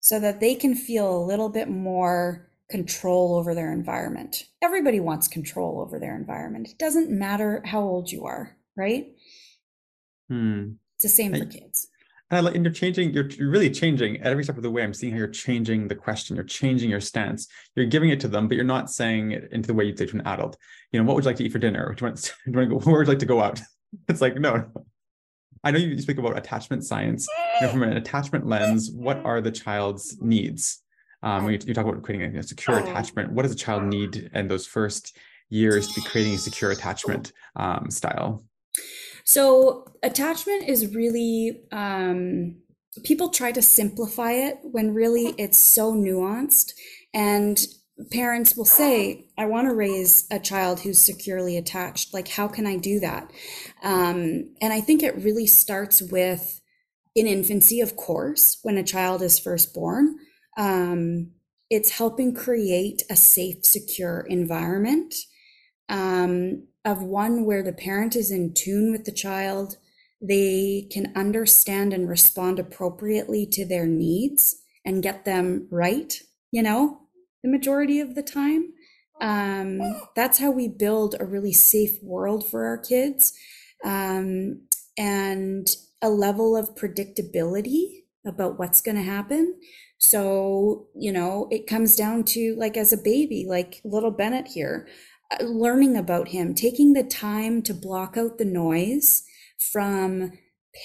[0.00, 4.44] so that they can feel a little bit more control over their environment.
[4.60, 6.68] Everybody wants control over their environment.
[6.68, 9.08] It doesn't matter how old you are, right?
[10.28, 10.72] Hmm.
[10.96, 11.87] It's the same for kids.
[12.30, 14.82] And, I, and you're changing, you're, you're really changing at every step of the way.
[14.82, 18.28] I'm seeing how you're changing the question, you're changing your stance, you're giving it to
[18.28, 20.56] them, but you're not saying it into the way you'd say to an adult.
[20.92, 21.94] You know, what would you like to eat for dinner?
[21.94, 23.60] Do you want, do you want to go, where would you like to go out?
[24.06, 24.84] It's like, no, no.
[25.64, 27.26] I know you speak about attachment science.
[27.58, 30.82] You know, from an attachment lens, what are the child's needs?
[31.22, 34.30] Um, when you, you talk about creating a secure attachment, what does a child need
[34.34, 35.16] in those first
[35.48, 38.44] years to be creating a secure attachment um, style?
[39.28, 42.62] So, attachment is really, um,
[43.04, 46.72] people try to simplify it when really it's so nuanced.
[47.12, 47.60] And
[48.10, 52.14] parents will say, I want to raise a child who's securely attached.
[52.14, 53.30] Like, how can I do that?
[53.82, 56.62] Um, and I think it really starts with
[57.14, 60.16] in infancy, of course, when a child is first born.
[60.56, 61.32] Um,
[61.68, 65.14] it's helping create a safe, secure environment
[65.90, 69.76] um, of one where the parent is in tune with the child.
[70.22, 76.18] They can understand and respond appropriately to their needs and get them right,
[76.50, 77.02] you know,
[77.42, 78.72] the majority of the time.
[79.20, 79.80] Um,
[80.16, 83.34] that's how we build a really safe world for our kids
[83.84, 84.62] um,
[84.96, 85.68] and
[86.00, 89.56] a level of predictability about what's going to happen.
[89.98, 94.88] So, you know, it comes down to like as a baby, like little Bennett here,
[95.42, 99.24] learning about him, taking the time to block out the noise
[99.58, 100.32] from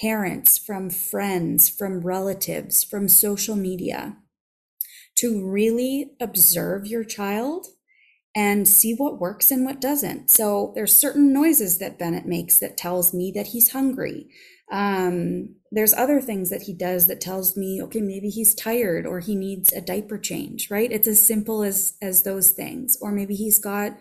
[0.00, 4.16] parents, from friends, from relatives, from social media,
[5.16, 7.66] to really observe your child
[8.34, 10.28] and see what works and what doesn't.
[10.28, 14.26] So there's certain noises that Bennett makes that tells me that he's hungry.
[14.72, 19.20] Um, there's other things that he does that tells me, okay, maybe he's tired or
[19.20, 20.90] he needs a diaper change, right?
[20.90, 22.96] It's as simple as as those things.
[23.00, 23.92] Or maybe he's got,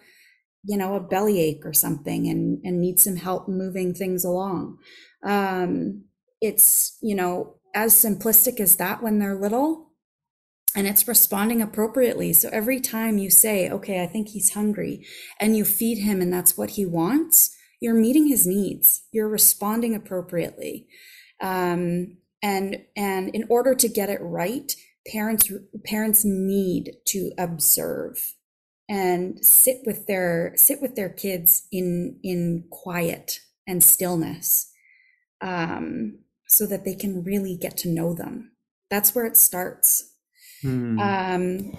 [0.63, 4.77] you know, a bellyache or something and and need some help moving things along.
[5.23, 6.05] Um,
[6.41, 9.91] it's, you know, as simplistic as that when they're little,
[10.75, 12.33] and it's responding appropriately.
[12.33, 15.05] So every time you say, okay, I think he's hungry,
[15.39, 19.03] and you feed him and that's what he wants, you're meeting his needs.
[19.11, 20.87] You're responding appropriately.
[21.41, 24.73] Um, and and in order to get it right,
[25.11, 25.51] parents
[25.85, 28.33] parents need to observe
[28.89, 34.71] and sit with their sit with their kids in in quiet and stillness
[35.41, 38.51] um, so that they can really get to know them.
[38.89, 40.13] That's where it starts
[40.63, 40.97] Hmm.
[40.97, 41.77] Um,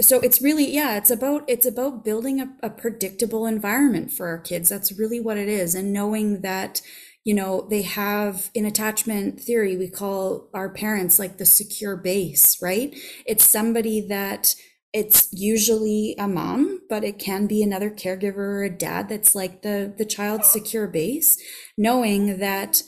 [0.00, 4.38] so it's really yeah it's about it's about building a, a predictable environment for our
[4.38, 6.80] kids that's really what it is and knowing that
[7.24, 12.62] you know they have in attachment theory we call our parents like the secure base
[12.62, 12.94] right
[13.26, 14.54] it's somebody that
[14.98, 19.62] it's usually a mom but it can be another caregiver or a dad that's like
[19.62, 21.38] the the child's secure base
[21.76, 22.82] knowing that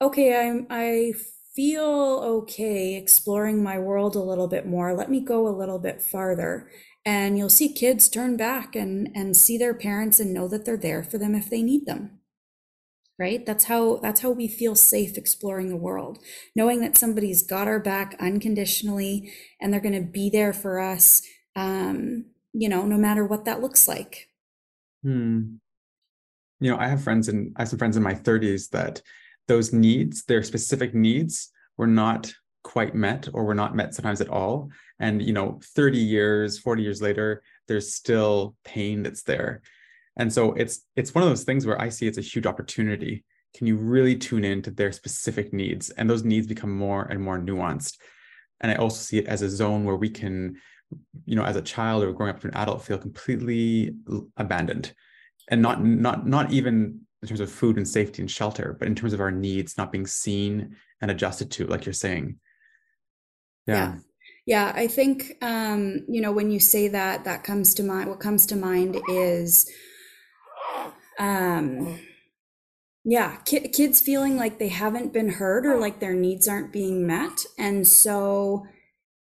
[0.00, 1.12] okay i'm i
[1.56, 4.94] feel okay exploring my world a little bit more.
[4.94, 6.68] Let me go a little bit farther.
[7.04, 10.76] And you'll see kids turn back and, and see their parents and know that they're
[10.76, 12.20] there for them if they need them.
[13.18, 13.46] Right?
[13.46, 16.18] That's how that's how we feel safe exploring the world.
[16.54, 21.22] Knowing that somebody's got our back unconditionally and they're gonna be there for us,
[21.56, 24.28] um, you know, no matter what that looks like.
[25.02, 25.56] Hmm.
[26.60, 29.02] You know, I have friends and I have some friends in my 30s that
[29.48, 34.28] those needs, their specific needs, were not quite met or were not met sometimes at
[34.28, 34.70] all.
[34.98, 39.62] And, you know, 30 years, 40 years later, there's still pain that's there.
[40.16, 43.24] And so it's it's one of those things where I see it's a huge opportunity.
[43.54, 45.90] Can you really tune in to their specific needs?
[45.90, 47.98] And those needs become more and more nuanced.
[48.60, 50.56] And I also see it as a zone where we can,
[51.24, 53.94] you know, as a child or growing up to an adult, feel completely
[54.36, 54.92] abandoned
[55.48, 58.94] and not not not even in terms of food and safety and shelter, but in
[58.94, 62.38] terms of our needs not being seen and adjusted to, like you're saying.
[63.66, 63.74] Yeah.
[63.74, 63.98] yeah.
[64.44, 68.08] Yeah, I think um, you know when you say that, that comes to mind.
[68.08, 69.68] What comes to mind is,
[71.18, 71.98] um,
[73.04, 77.06] yeah, ki- kids feeling like they haven't been heard or like their needs aren't being
[77.06, 78.66] met, and so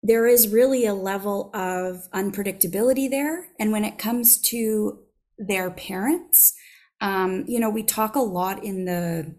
[0.05, 3.49] there is really a level of unpredictability there.
[3.59, 4.99] And when it comes to
[5.39, 6.53] their parents,
[7.01, 9.35] um, you know, we talk a lot in the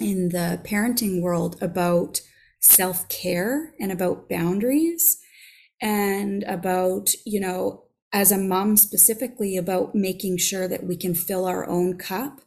[0.00, 2.20] in the parenting world about
[2.60, 5.18] self-care and about boundaries
[5.82, 11.44] and about, you know, as a mom specifically about making sure that we can fill
[11.44, 12.40] our own cup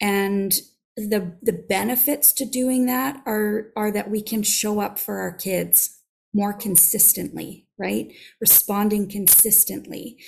[0.00, 0.60] and
[0.96, 5.32] the the benefits to doing that are are that we can show up for our
[5.32, 6.00] kids
[6.34, 10.18] more consistently right responding consistently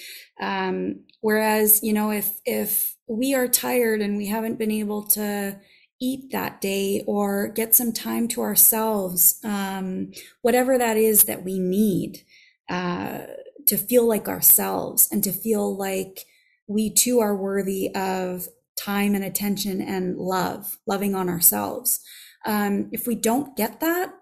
[0.41, 5.59] um, whereas you know if if we are tired and we haven't been able to
[6.01, 10.11] eat that day or get some time to ourselves, um,
[10.43, 12.23] whatever that is that we need
[12.69, 13.21] uh,
[13.67, 16.27] to feel like ourselves and to feel like
[16.67, 18.49] we too are worthy of
[18.79, 22.01] time and attention and love, loving on ourselves.
[22.45, 24.13] Um, if we don't get that,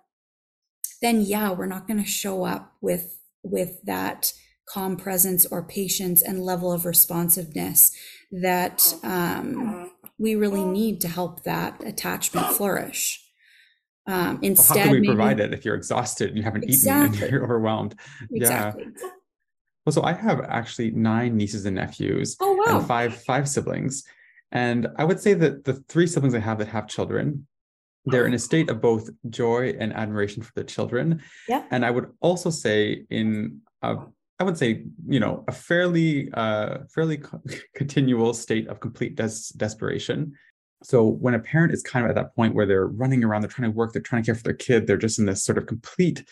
[1.04, 4.32] then yeah, we're not going to show up with with that
[4.66, 7.92] calm presence or patience and level of responsiveness
[8.32, 13.20] that um, we really need to help that attachment flourish.
[14.06, 16.64] Um, instead, well, how can we maybe, provide it if you're exhausted and you haven't
[16.64, 17.16] exactly.
[17.16, 17.94] eaten and you're overwhelmed?
[18.30, 18.84] Exactly.
[18.84, 19.08] Yeah.
[19.84, 22.78] Well, so I have actually nine nieces and nephews oh, wow.
[22.78, 24.04] and five five siblings.
[24.52, 27.46] And I would say that the three siblings I have that have children,
[28.06, 31.22] they're in a state of both joy and admiration for the children.
[31.48, 31.64] Yeah.
[31.70, 33.96] And I would also say in a,
[34.38, 37.42] I would say, you know, a fairly uh fairly co-
[37.74, 40.34] continual state of complete des- desperation.
[40.82, 43.50] So when a parent is kind of at that point where they're running around, they're
[43.50, 45.56] trying to work, they're trying to care for their kid, they're just in this sort
[45.56, 46.24] of complete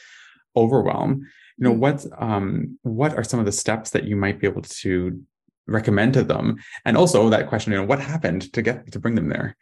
[0.56, 1.26] overwhelm
[1.58, 1.78] you know mm.
[1.78, 5.20] what um what are some of the steps that you might be able to
[5.66, 9.14] recommend to them and also that question you know what happened to get to bring
[9.14, 9.56] them there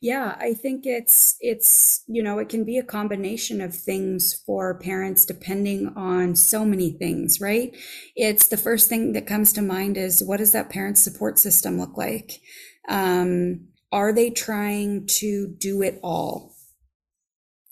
[0.00, 4.78] yeah i think it's it's you know it can be a combination of things for
[4.78, 7.74] parents depending on so many things right
[8.14, 11.78] it's the first thing that comes to mind is what does that parent support system
[11.78, 12.40] look like
[12.88, 16.56] um are they trying to do it all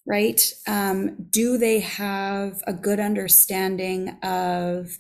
[0.06, 0.52] right?
[0.66, 4.90] Um, do they have a good understanding of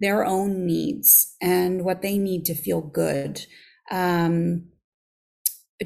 [0.00, 3.46] their own needs and what they need to feel good?
[3.90, 4.66] Um,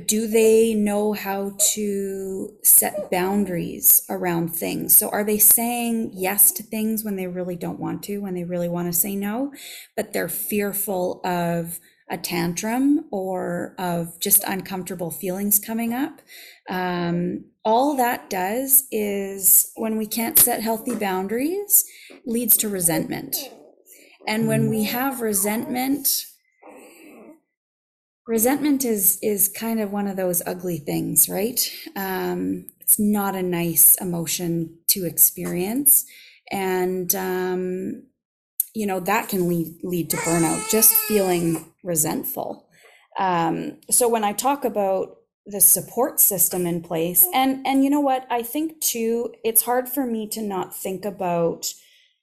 [0.07, 4.96] do they know how to set boundaries around things?
[4.96, 8.44] So, are they saying yes to things when they really don't want to, when they
[8.44, 9.53] really want to say no,
[9.96, 11.80] but they're fearful of
[12.11, 16.22] a tantrum or of just uncomfortable feelings coming up?
[16.68, 21.84] Um, all that does is when we can't set healthy boundaries
[22.24, 23.36] leads to resentment
[24.28, 26.26] and when we have resentment
[28.29, 31.59] resentment is is kind of one of those ugly things right?
[31.97, 36.05] Um, it's not a nice emotion to experience.
[36.51, 38.05] And um,
[38.74, 42.68] you know that can lead lead to burnout just feeling resentful.
[43.18, 48.01] Um, so when i talk about the support system in place and and you know
[48.01, 48.26] what?
[48.31, 51.72] I think too it's hard for me to not think about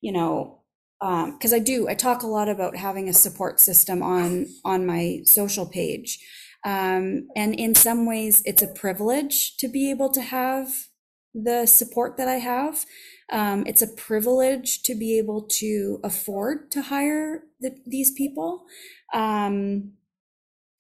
[0.02, 0.62] you know
[1.00, 4.86] because um, i do i talk a lot about having a support system on on
[4.86, 6.20] my social page
[6.66, 10.88] um, and in some ways it's a privilege to be able to have
[11.34, 12.86] the support that i have
[13.32, 18.66] um, it's a privilege to be able to afford to hire the, these people
[19.14, 19.92] um,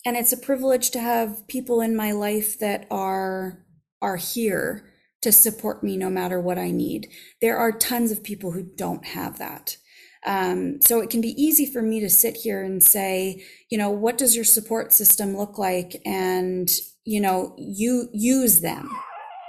[0.06, 3.66] and it's a privilege to have people in my life that are
[4.02, 4.92] are here
[5.22, 7.10] to support me no matter what I need.
[7.42, 9.78] There are tons of people who don't have that.
[10.26, 13.92] Um, so it can be easy for me to sit here and say, you know,
[13.92, 16.02] what does your support system look like?
[16.06, 16.70] And,
[17.04, 18.90] you know, you use them.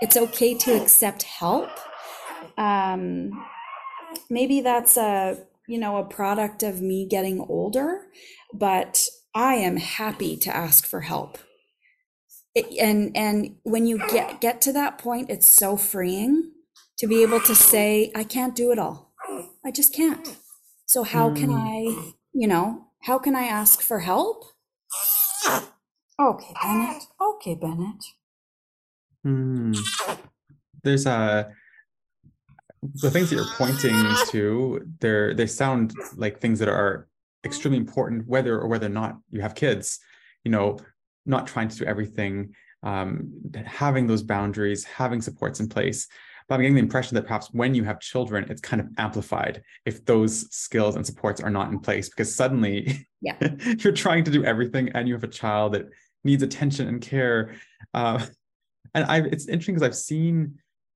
[0.03, 1.71] It's okay to accept help.
[2.59, 3.31] Um,
[4.29, 8.03] maybe that's a, you know, a product of me getting older,
[8.53, 11.39] but I am happy to ask for help.
[12.55, 16.53] It, and and when you get get to that point, it's so freeing
[16.99, 19.13] to be able to say, I can't do it all.
[19.65, 20.37] I just can't.
[20.87, 21.57] So how can hmm.
[21.57, 24.45] I, you know, how can I ask for help?
[26.19, 27.03] Okay, Bennett.
[27.21, 28.05] Okay, Bennett.
[29.23, 29.73] Hmm.
[30.83, 31.53] There's a
[32.83, 34.87] the things that you're pointing to.
[35.01, 37.09] They're they sound like things that are
[37.47, 40.01] extremely important whether or whether or not you have kids
[40.45, 40.79] you know
[41.25, 43.33] not trying to do everything um,
[43.65, 46.09] having those boundaries having supports in place
[46.49, 49.63] but i'm getting the impression that perhaps when you have children it's kind of amplified
[49.85, 53.37] if those skills and supports are not in place because suddenly yeah.
[53.79, 55.87] you're trying to do everything and you have a child that
[56.25, 57.55] needs attention and care
[57.95, 58.25] uh,
[58.95, 60.55] and i it's interesting because i've seen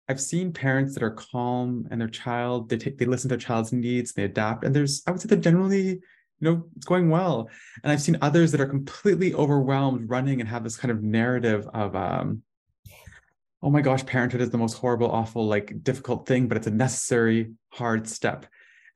[0.08, 3.40] I've seen parents that are calm and their child, they take they listen to their
[3.40, 4.64] child's needs, they adapt.
[4.64, 6.00] And there's I would say they're generally
[6.40, 7.48] you know it's going well
[7.82, 11.68] and i've seen others that are completely overwhelmed running and have this kind of narrative
[11.72, 12.42] of um
[13.62, 16.70] oh my gosh parenthood is the most horrible awful like difficult thing but it's a
[16.70, 18.46] necessary hard step.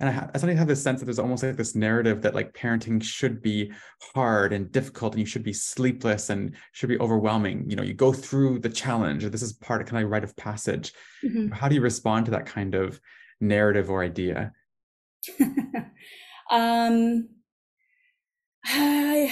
[0.00, 2.34] And I, ha- I suddenly have this sense that there's almost like this narrative that
[2.34, 3.72] like parenting should be
[4.14, 7.70] hard and difficult and you should be sleepless and should be overwhelming.
[7.70, 10.24] You know you go through the challenge or this is part of kind of rite
[10.24, 10.92] of passage?
[11.24, 11.52] Mm-hmm.
[11.52, 13.00] how do you respond to that kind of
[13.40, 14.52] narrative or idea?
[16.50, 17.28] Um
[18.66, 19.30] I,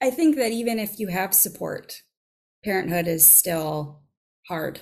[0.00, 2.02] I think that even if you have support,
[2.64, 4.00] parenthood is still
[4.48, 4.80] hard.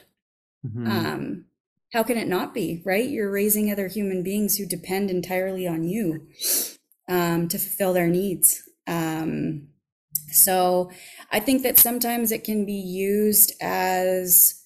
[0.64, 0.86] Mm-hmm.
[0.86, 1.44] Um,
[1.92, 3.08] how can it not be, right?
[3.08, 6.26] You're raising other human beings who depend entirely on you
[7.08, 8.62] um, to fulfill their needs.
[8.86, 9.68] Um,
[10.30, 10.90] so
[11.30, 14.62] I think that sometimes it can be used as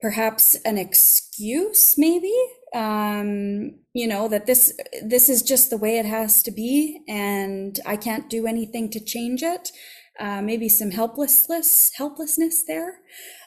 [0.00, 2.34] perhaps an excuse, maybe.
[2.74, 7.80] Um, you know that this this is just the way it has to be, and
[7.86, 9.70] I can't do anything to change it.
[10.18, 13.00] Uh, maybe some helplessness helplessness there.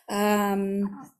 [0.09, 1.11] Um,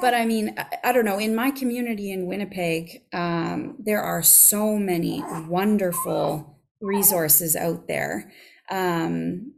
[0.00, 1.18] but I mean, I, I, don't know.
[1.18, 8.32] In my community in Winnipeg, um, there are so many wonderful resources out there,
[8.70, 9.54] um,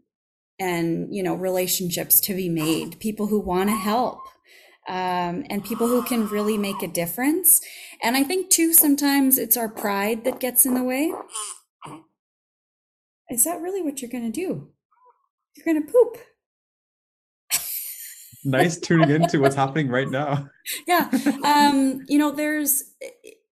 [0.59, 3.01] and you know, relationships to be made.
[3.01, 4.21] People who want to help,
[4.89, 7.61] um, and people who can really make a difference.
[8.03, 11.13] And I think too, sometimes it's our pride that gets in the way.
[13.31, 14.71] Is that really what you're going to do?
[15.57, 16.19] You're going to poop
[18.45, 20.49] nice tuning into what's happening right now.
[20.87, 21.09] Yeah.
[21.45, 22.85] Um, you know, there's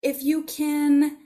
[0.02, 1.18] if you can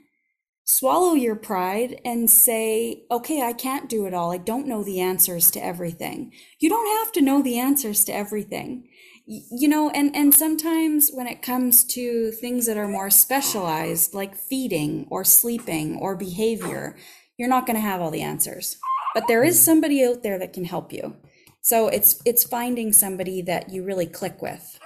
[0.64, 4.32] swallow your pride and say, okay, I can't do it all.
[4.32, 6.32] I don't know the answers to everything.
[6.60, 8.88] You don't have to know the answers to everything.
[9.26, 14.34] You know, and, and sometimes when it comes to things that are more specialized, like
[14.34, 16.96] feeding or sleeping or behavior,
[17.36, 18.76] you're not going to have all the answers.
[19.14, 21.16] But there is somebody out there that can help you.
[21.62, 24.78] So it's it's finding somebody that you really click with.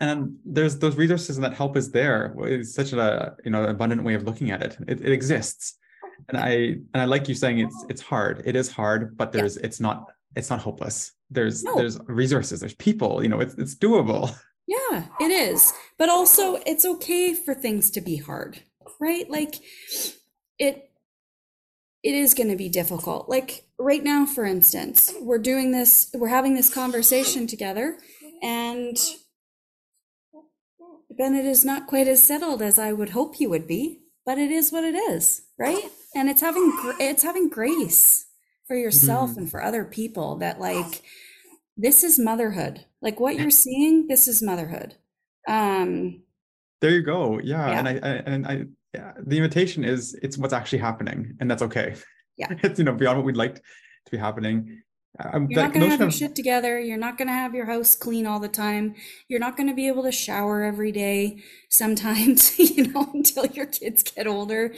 [0.00, 2.34] And there's those resources and that help is there.
[2.40, 4.76] It's such a you know abundant way of looking at it.
[4.88, 5.78] It, it exists,
[6.28, 8.42] and I and I like you saying it's it's hard.
[8.44, 9.66] It is hard, but there's yeah.
[9.66, 11.12] it's not it's not hopeless.
[11.30, 11.76] There's no.
[11.76, 12.60] there's resources.
[12.60, 13.22] There's people.
[13.22, 14.34] You know, it's it's doable.
[14.66, 15.72] Yeah, it is.
[15.98, 18.62] But also, it's okay for things to be hard,
[19.00, 19.28] right?
[19.28, 19.56] Like
[20.58, 20.91] it
[22.02, 23.28] it is going to be difficult.
[23.28, 27.98] Like right now, for instance, we're doing this, we're having this conversation together,
[28.42, 28.96] and
[31.16, 34.50] Bennett is not quite as settled as I would hope he would be, but it
[34.50, 35.84] is what it is, right?
[36.14, 38.26] And it's having it's having grace
[38.66, 39.40] for yourself mm-hmm.
[39.40, 41.02] and for other people that like
[41.76, 42.84] this is motherhood.
[43.00, 44.96] Like what you're seeing, this is motherhood.
[45.48, 46.22] Um
[46.80, 47.38] there you go.
[47.42, 47.78] Yeah, yeah.
[47.78, 48.64] and I, I and I
[48.94, 51.94] yeah the invitation is it's what's actually happening and that's okay.
[52.36, 52.48] Yeah.
[52.62, 54.82] It's you know beyond what we'd like to be happening.
[55.20, 56.80] Um, you're not going to have your shit together.
[56.80, 58.94] You're not going to have your house clean all the time.
[59.28, 63.66] You're not going to be able to shower every day sometimes you know until your
[63.66, 64.74] kids get older.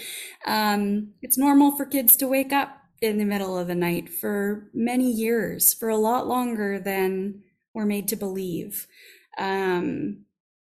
[0.47, 4.69] Um, it's normal for kids to wake up in the middle of the night for
[4.73, 7.43] many years for a lot longer than
[7.73, 8.87] we're made to believe.
[9.39, 10.25] Um,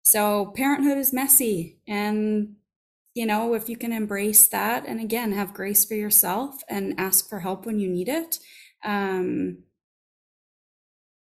[0.04, 2.56] so parenthood is messy and
[3.14, 7.30] you know, if you can embrace that and again have grace for yourself and ask
[7.30, 8.40] for help when you need it,
[8.84, 9.60] um,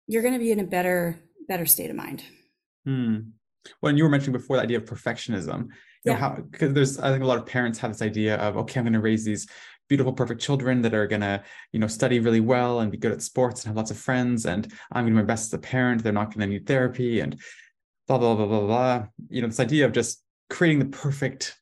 [0.07, 2.23] you're going to be in a better better state of mind.
[2.85, 3.17] Hmm.
[3.79, 5.69] When you were mentioning before the idea of perfectionism, you
[6.05, 6.13] yeah.
[6.13, 8.79] know how because there's I think a lot of parents have this idea of okay,
[8.79, 9.47] I'm going to raise these
[9.91, 13.11] beautiful, perfect children that are going to, you know, study really well and be good
[13.11, 14.45] at sports and have lots of friends.
[14.45, 16.01] And I'm going to do my best as a parent.
[16.01, 17.37] They're not going to need therapy and
[18.07, 19.07] blah, blah, blah, blah, blah.
[19.27, 21.57] You know, this idea of just creating the perfect,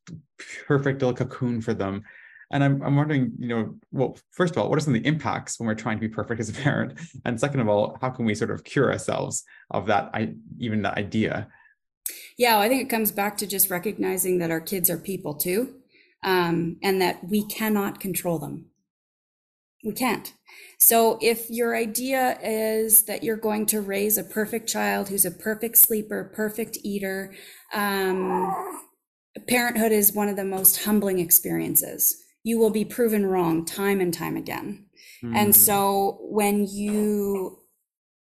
[0.67, 2.03] perfect little cocoon for them.
[2.51, 5.07] And I'm, I'm wondering, you know, well, first of all, what are some of the
[5.07, 6.99] impacts when we're trying to be perfect as a parent?
[7.23, 10.81] And second of all, how can we sort of cure ourselves of that, I, even
[10.81, 11.47] that idea?
[12.39, 15.75] Yeah, I think it comes back to just recognizing that our kids are people too,
[16.23, 18.65] um, and that we cannot control them.
[19.83, 20.33] We can't.
[20.77, 25.31] So if your idea is that you're going to raise a perfect child who's a
[25.31, 27.33] perfect sleeper, perfect eater,
[27.73, 28.51] um,
[29.47, 32.17] parenthood is one of the most humbling experiences.
[32.43, 34.85] You will be proven wrong time and time again.
[35.23, 35.35] Mm.
[35.35, 37.59] And so when you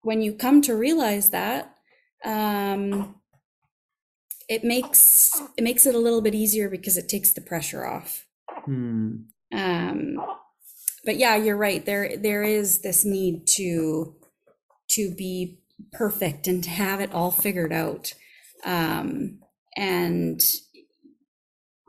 [0.02, 1.74] when you come to realize that,
[2.24, 3.16] um,
[4.48, 8.26] it makes it makes it a little bit easier because it takes the pressure off.
[8.68, 9.24] Mm.
[9.52, 10.18] Um,
[11.04, 11.84] but yeah, you're right.
[11.84, 14.14] There there is this need to
[14.90, 15.60] to be
[15.92, 18.14] perfect and to have it all figured out.
[18.64, 19.40] Um,
[19.76, 20.44] and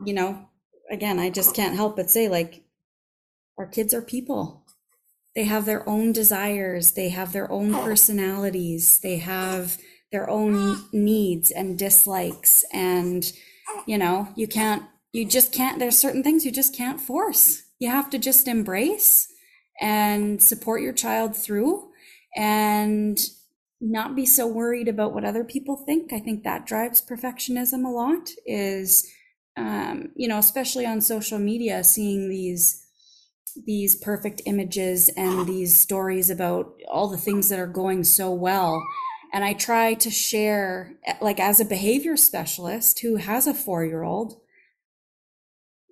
[0.04, 0.48] you know,
[0.90, 2.64] again, I just can't help but say like
[3.58, 4.64] our kids are people.
[5.34, 9.76] They have their own desires, they have their own personalities, they have
[10.10, 13.30] their own needs and dislikes and
[13.86, 17.90] you know, you can't you just can't there's certain things you just can't force you
[17.90, 19.28] have to just embrace
[19.80, 21.90] and support your child through
[22.34, 23.18] and
[23.80, 26.12] not be so worried about what other people think.
[26.12, 29.06] I think that drives perfectionism a lot is,
[29.56, 32.82] um, you know, especially on social media, seeing these
[33.64, 38.82] these perfect images and these stories about all the things that are going so well.
[39.32, 44.02] And I try to share, like, as a behavior specialist who has a four year
[44.02, 44.40] old,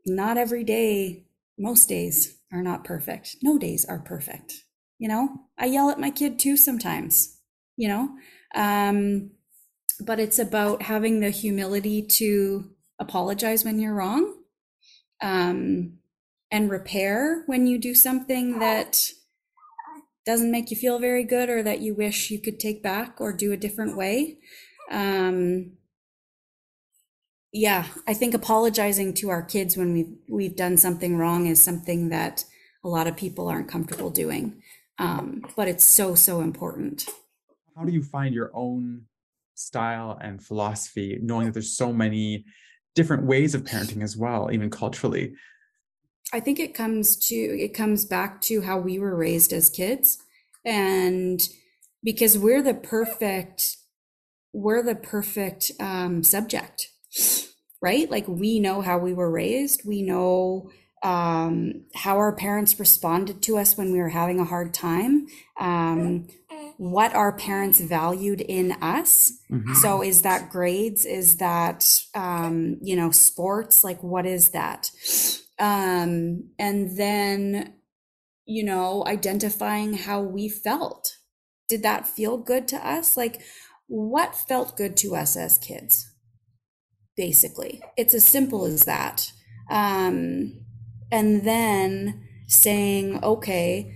[0.06, 1.23] not every day,
[1.58, 3.36] most days are not perfect.
[3.42, 4.64] No days are perfect.
[4.98, 5.28] You know,
[5.58, 7.38] I yell at my kid too sometimes,
[7.76, 8.10] you know,
[8.54, 9.30] um,
[10.00, 14.34] but it's about having the humility to apologize when you're wrong
[15.20, 15.98] um,
[16.50, 19.10] and repair when you do something that
[20.24, 23.32] doesn't make you feel very good or that you wish you could take back or
[23.32, 24.38] do a different way.
[24.90, 25.72] Um,
[27.54, 32.08] yeah, I think apologizing to our kids when we've we've done something wrong is something
[32.08, 32.44] that
[32.82, 34.60] a lot of people aren't comfortable doing,
[34.98, 37.08] um, but it's so so important.
[37.76, 39.02] How do you find your own
[39.54, 42.44] style and philosophy, knowing that there's so many
[42.96, 45.34] different ways of parenting as well, even culturally?
[46.32, 50.18] I think it comes to it comes back to how we were raised as kids,
[50.64, 51.48] and
[52.02, 53.76] because we're the perfect
[54.52, 56.88] we're the perfect um, subject
[57.80, 58.10] right?
[58.10, 59.86] Like we know how we were raised.
[59.86, 60.70] We know
[61.04, 65.26] um, how our parents responded to us when we were having a hard time,
[65.60, 66.26] um,
[66.78, 69.32] what our parents valued in us.
[69.50, 69.74] Mm-hmm.
[69.74, 71.04] So, is that grades?
[71.04, 73.84] Is that, um, you know, sports?
[73.84, 74.90] Like, what is that?
[75.58, 77.74] Um, and then,
[78.46, 81.18] you know, identifying how we felt.
[81.68, 83.14] Did that feel good to us?
[83.14, 83.42] Like,
[83.88, 86.13] what felt good to us as kids?
[87.16, 87.80] Basically.
[87.96, 89.32] It's as simple as that.
[89.70, 90.60] Um,
[91.10, 93.94] and then saying, okay,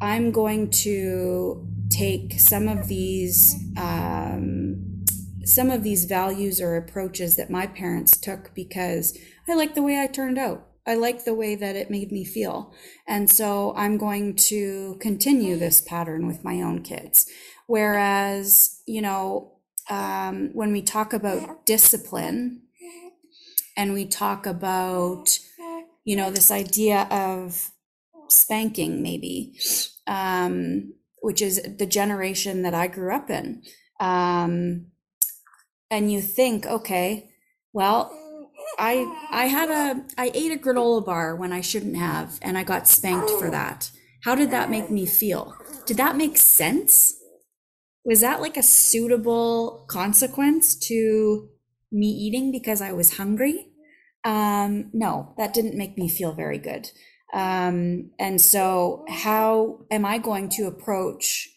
[0.00, 5.04] I'm going to take some of these um,
[5.44, 9.16] some of these values or approaches that my parents took because
[9.48, 10.66] I like the way I turned out.
[10.86, 12.74] I like the way that it made me feel.
[13.06, 17.30] And so I'm going to continue this pattern with my own kids.
[17.66, 19.57] Whereas, you know,
[19.88, 22.62] um, when we talk about discipline
[23.76, 25.38] and we talk about,
[26.04, 27.70] you know, this idea of
[28.28, 29.58] spanking, maybe,
[30.06, 33.62] um, which is the generation that I grew up in.
[34.00, 34.86] Um,
[35.90, 37.30] and you think, okay,
[37.72, 38.12] well,
[38.78, 42.64] I I had a I ate a granola bar when I shouldn't have, and I
[42.64, 43.90] got spanked for that.
[44.24, 45.56] How did that make me feel?
[45.86, 47.17] Did that make sense?
[48.08, 51.50] Was that like a suitable consequence to
[51.92, 53.66] me eating because I was hungry?
[54.24, 56.90] Um, no, that didn't make me feel very good.
[57.34, 61.50] Um, and so, how am I going to approach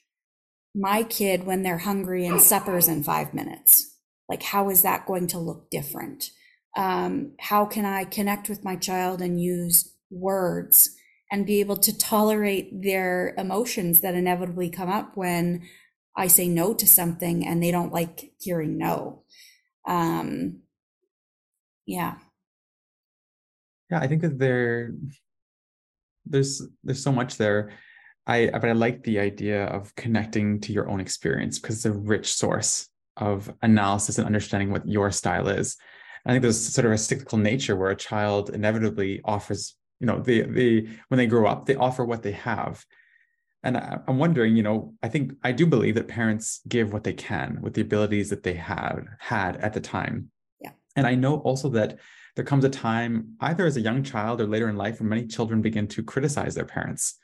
[0.76, 3.98] my kid when they're hungry and suppers in five minutes?
[4.28, 6.32] Like, how is that going to look different?
[6.76, 10.90] Um, how can I connect with my child and use words
[11.32, 15.62] and be able to tolerate their emotions that inevitably come up when
[16.16, 19.24] I say no to something and they don't like hearing no.
[19.88, 20.60] Um,
[21.86, 22.16] yeah.
[23.90, 24.94] Yeah, I think that there,
[26.26, 27.72] there's there's so much there.
[28.28, 31.92] I but I like the idea of connecting to your own experience because it's a
[31.92, 32.88] rich source
[33.18, 35.78] of analysis and understanding what your style is.
[36.26, 40.20] I think there's sort of a cyclical nature where a child inevitably offers, you know,
[40.20, 42.86] the the when they grow up, they offer what they have
[43.64, 47.04] and I, am wondering, you know, I think I do believe that parents give what
[47.04, 50.32] they can with the abilities that they had had at the time.
[50.60, 50.72] Yeah.
[50.96, 52.00] And I know also that
[52.36, 55.28] there comes a time, either as a young child or later in life, when many
[55.28, 57.16] children begin to criticize their parents.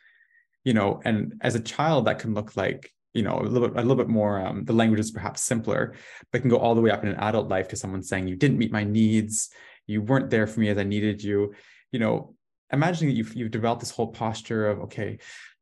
[0.63, 3.77] You know, and as a child, that can look like you know a little bit
[3.77, 5.95] a little bit more um, the language is perhaps simpler
[6.31, 8.35] but can go all the way up in an adult life to someone saying you
[8.35, 9.49] didn't meet my needs
[9.87, 11.53] you weren't there for me as i needed you
[11.91, 12.35] you know
[12.71, 15.17] imagining that you've, you've developed this whole posture of okay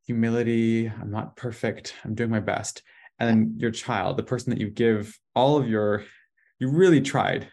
[0.06, 2.82] humility i'm not perfect i'm doing my best.
[3.18, 6.04] And then your child the person that you give all of your
[6.58, 7.48] you really tried.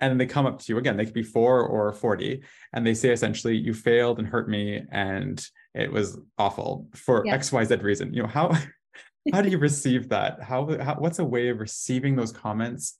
[0.00, 2.86] And then they come up to you again they could be four or 40 and
[2.86, 7.38] they say essentially you failed and hurt me and it was awful for yeah.
[7.38, 8.12] xyz reason.
[8.12, 8.56] You know how
[9.32, 10.42] how do you receive that?
[10.42, 12.96] How, how what's a way of receiving those comments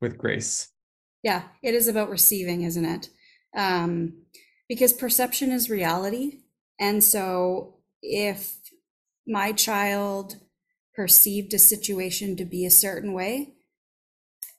[0.00, 0.68] with grace?
[1.22, 3.08] Yeah it is about receiving isn't it?
[3.56, 4.24] Um
[4.68, 6.40] because perception is reality
[6.80, 8.56] and so if
[9.26, 10.36] my child
[10.94, 13.54] perceived a situation to be a certain way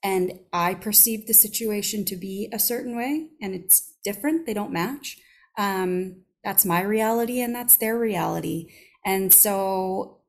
[0.03, 4.71] and I perceived the situation to be a certain way and it's different, they don't
[4.71, 5.17] match.
[5.57, 8.71] Um, that's my reality and that's their reality.
[9.05, 10.19] And so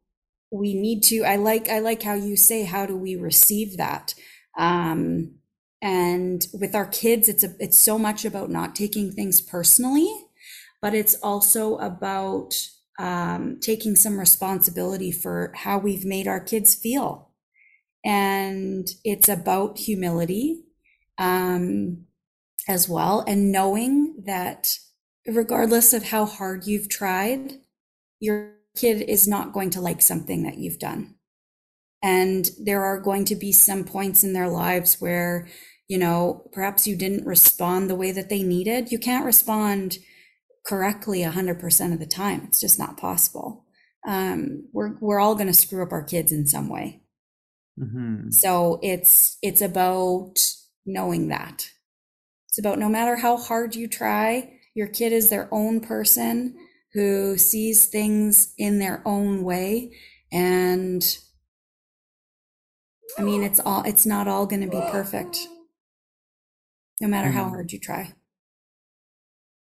[0.50, 4.14] we need to, I like, I like how you say, how do we receive that?
[4.59, 5.34] Um,
[5.82, 10.12] and with our kids, it's a, it's so much about not taking things personally
[10.80, 12.54] but it's also about
[12.99, 17.30] um, taking some responsibility for how we've made our kids feel.
[18.05, 20.64] And it's about humility
[21.18, 22.07] um,
[22.66, 24.78] as well, and knowing that
[25.26, 27.61] regardless of how hard you've tried,
[28.20, 31.14] your kid is not going to like something that you've done.
[32.03, 35.49] And there are going to be some points in their lives where,
[35.88, 38.92] you know, perhaps you didn't respond the way that they needed.
[38.92, 39.99] You can't respond
[40.66, 42.42] correctly 100% of the time.
[42.44, 43.64] It's just not possible.
[44.06, 47.02] Um, we're, we're all going to screw up our kids in some way.
[47.78, 48.30] Mm-hmm.
[48.30, 50.38] So it's, it's about
[50.86, 51.70] knowing that.
[52.48, 56.54] It's about no matter how hard you try, your kid is their own person
[56.94, 59.92] who sees things in their own way.
[60.32, 61.02] And
[63.18, 65.38] I mean, it's all, it's not all going to be perfect,
[67.00, 67.36] no matter mm-hmm.
[67.36, 68.14] how hard you try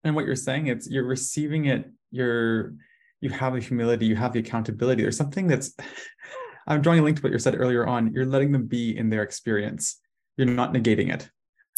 [0.04, 2.74] and what you're saying it's you're receiving it you're
[3.22, 5.02] you have the humility you have the accountability.
[5.04, 5.74] There's something that's
[6.68, 8.14] i'm drawing a link to what you said earlier on.
[8.14, 10.00] You're letting them be in their experience.
[10.38, 11.30] You're not negating it.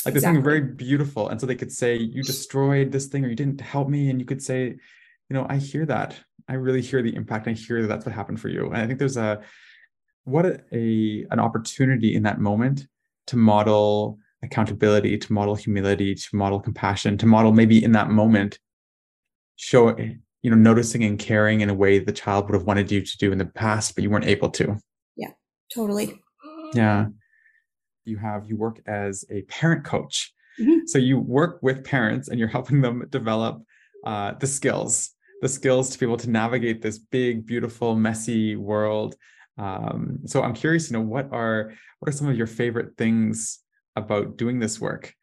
[0.06, 0.38] Like there's exactly.
[0.38, 1.30] something very beautiful.
[1.30, 4.10] And so they could say you destroyed this thing or you didn't help me.
[4.10, 4.66] And you could say
[5.30, 6.20] you know i hear that.
[6.48, 7.48] I really hear the impact.
[7.48, 8.66] I hear that that's what happened for you.
[8.68, 9.42] And i think there's a
[10.26, 12.88] what a, a an opportunity in that moment
[13.28, 18.60] to model accountability, to model humility, to model compassion, to model maybe in that moment,
[19.56, 23.02] show, you know, noticing and caring in a way the child would have wanted you
[23.02, 24.78] to do in the past, but you weren't able to.
[25.16, 25.32] Yeah,
[25.74, 26.22] totally.
[26.74, 27.08] Yeah.
[28.06, 30.34] You have, you work as a parent coach.
[30.60, 30.86] Mm-hmm.
[30.88, 33.64] So you work with parents and you're helping them develop
[34.06, 39.16] uh, the skills, the skills to be able to navigate this big, beautiful, messy world.
[39.58, 43.60] Um, so I'm curious, you know, what are what are some of your favorite things
[43.96, 45.14] about doing this work?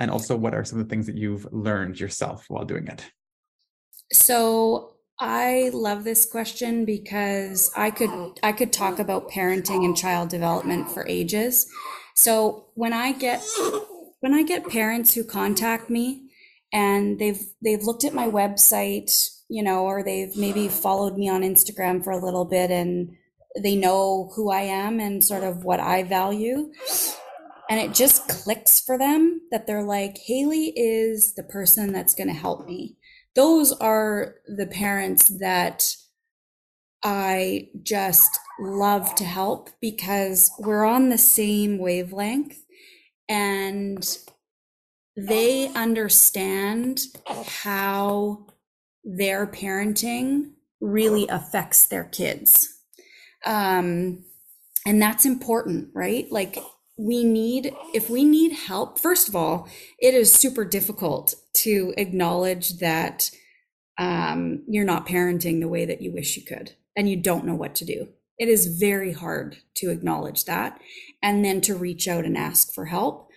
[0.00, 3.10] And also, what are some of the things that you've learned yourself while doing it?
[4.12, 8.10] So, I love this question because I could
[8.42, 11.68] I could talk about parenting and child development for ages.
[12.14, 13.42] So, when I get
[14.20, 16.28] when I get parents who contact me
[16.72, 21.42] and they've they've looked at my website, you know, or they've maybe followed me on
[21.42, 23.16] Instagram for a little bit and
[23.60, 26.70] they know who I am and sort of what I value
[27.68, 32.28] and it just clicks for them that they're like, Hayley is the person that's going
[32.28, 32.96] to help me.
[33.34, 35.94] Those are the parents that
[37.02, 42.58] I just love to help because we're on the same wavelength
[43.28, 44.18] and
[45.16, 48.46] they understand how
[49.04, 52.80] their parenting really affects their kids.
[53.44, 54.24] Um,
[54.86, 56.30] and that's important, right?
[56.30, 56.58] Like
[56.98, 59.68] we need if we need help first of all
[59.98, 63.30] it is super difficult to acknowledge that
[63.98, 67.54] um, you're not parenting the way that you wish you could and you don't know
[67.54, 68.08] what to do.
[68.38, 70.80] It is very hard to acknowledge that
[71.22, 73.30] and then to reach out and ask for help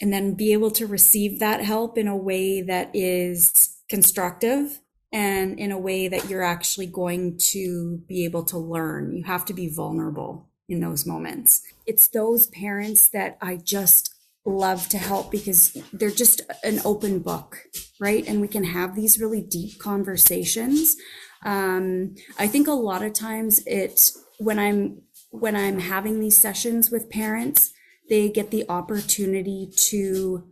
[0.00, 4.80] and then be able to receive that help in a way that is constructive
[5.12, 9.14] and in a way that you're actually going to be able to learn.
[9.14, 11.62] You have to be vulnerable in those moments.
[11.86, 17.66] It's those parents that I just love to help because they're just an open book,
[18.00, 18.26] right?
[18.26, 20.96] And we can have these really deep conversations.
[21.44, 26.90] Um, I think a lot of times it when I'm when I'm having these sessions
[26.90, 27.72] with parents,
[28.08, 30.44] they get the opportunity to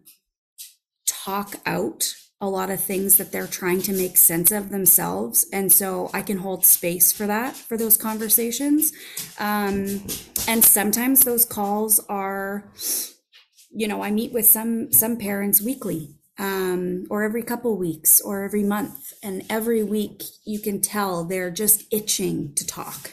[1.06, 5.46] talk out a lot of things that they're trying to make sense of themselves.
[5.52, 8.92] And so I can hold space for that, for those conversations.
[9.38, 10.02] Um,
[10.48, 12.64] and sometimes those calls are,
[13.70, 16.16] you know, I meet with some, some parents weekly.
[16.38, 21.50] Um, or every couple weeks or every month and every week you can tell they're
[21.50, 23.10] just itching to talk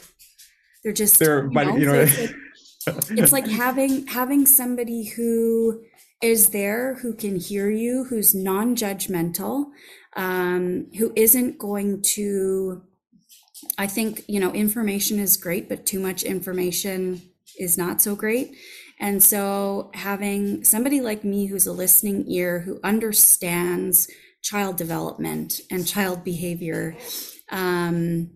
[0.82, 2.18] they're just they're you know, you know it's,
[2.88, 5.82] like, it's like having having somebody who
[6.22, 9.66] is there who can hear you, who's non judgmental,
[10.16, 12.84] um, who isn't going to.
[13.78, 17.22] I think, you know, information is great, but too much information
[17.58, 18.56] is not so great.
[19.00, 24.10] And so having somebody like me who's a listening ear, who understands
[24.44, 26.96] child development and child behavior,
[27.50, 28.32] um,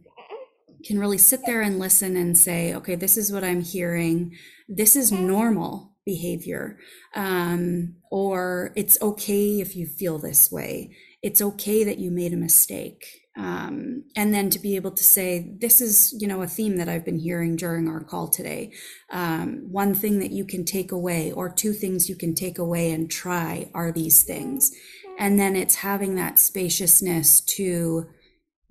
[0.84, 4.36] can really sit there and listen and say, okay, this is what I'm hearing.
[4.68, 6.78] This is normal behavior.
[7.16, 10.96] Um, or it's okay if you feel this way.
[11.22, 13.06] It's okay that you made a mistake.
[13.38, 16.90] Um, and then to be able to say this is you know a theme that
[16.90, 18.74] i've been hearing during our call today.
[19.10, 22.92] Um, one thing that you can take away or two things you can take away
[22.92, 24.72] and try are these things.
[25.18, 28.08] And then it's having that spaciousness to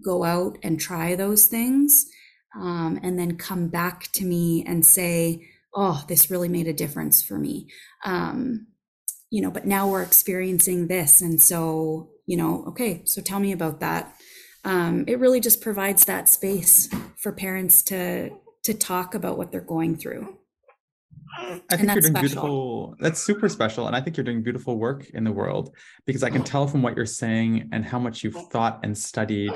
[0.05, 2.07] go out and try those things
[2.59, 7.22] um, and then come back to me and say, oh, this really made a difference
[7.22, 7.68] for me.
[8.04, 8.66] Um,
[9.30, 11.20] you know, but now we're experiencing this.
[11.20, 14.14] And so, you know, okay, so tell me about that.
[14.64, 18.30] Um, it really just provides that space for parents to
[18.62, 20.36] to talk about what they're going through.
[21.38, 22.20] I think you're doing special.
[22.20, 22.96] beautiful.
[23.00, 23.86] That's super special.
[23.86, 26.82] And I think you're doing beautiful work in the world because I can tell from
[26.82, 29.52] what you're saying and how much you've thought and studied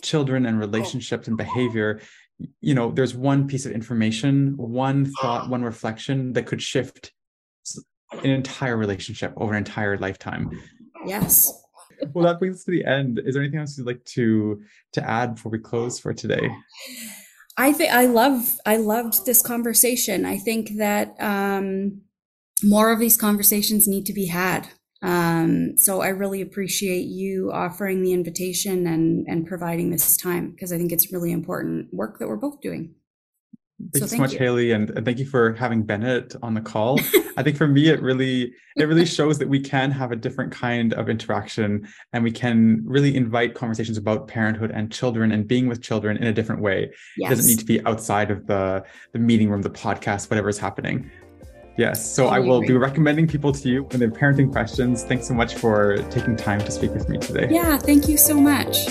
[0.00, 2.00] children and relationships and behavior
[2.60, 7.12] you know there's one piece of information one thought one reflection that could shift
[8.12, 10.50] an entire relationship over an entire lifetime.
[11.06, 11.52] Yes.
[12.12, 13.20] Well that brings us to the end.
[13.24, 14.62] Is there anything else you'd like to
[14.92, 16.48] to add before we close for today?
[17.56, 20.24] I think i love i loved this conversation.
[20.24, 22.02] I think that um
[22.62, 24.68] more of these conversations need to be had
[25.02, 30.72] um, so I really appreciate you offering the invitation and and providing this time because
[30.72, 32.94] I think it's really important work that we're both doing.
[33.92, 34.38] Thank so you so much, you.
[34.40, 36.98] Hayley, and, and thank you for having Bennett on the call.
[37.36, 40.50] I think for me, it really it really shows that we can have a different
[40.50, 45.68] kind of interaction, and we can really invite conversations about parenthood and children and being
[45.68, 46.90] with children in a different way.
[47.16, 47.30] Yes.
[47.30, 50.58] It doesn't need to be outside of the the meeting room, the podcast, whatever is
[50.58, 51.08] happening.
[51.78, 52.04] Yes.
[52.12, 55.04] So I will be recommending people to you when they're parenting questions.
[55.04, 57.48] Thanks so much for taking time to speak with me today.
[57.50, 57.78] Yeah.
[57.78, 58.88] Thank you so much.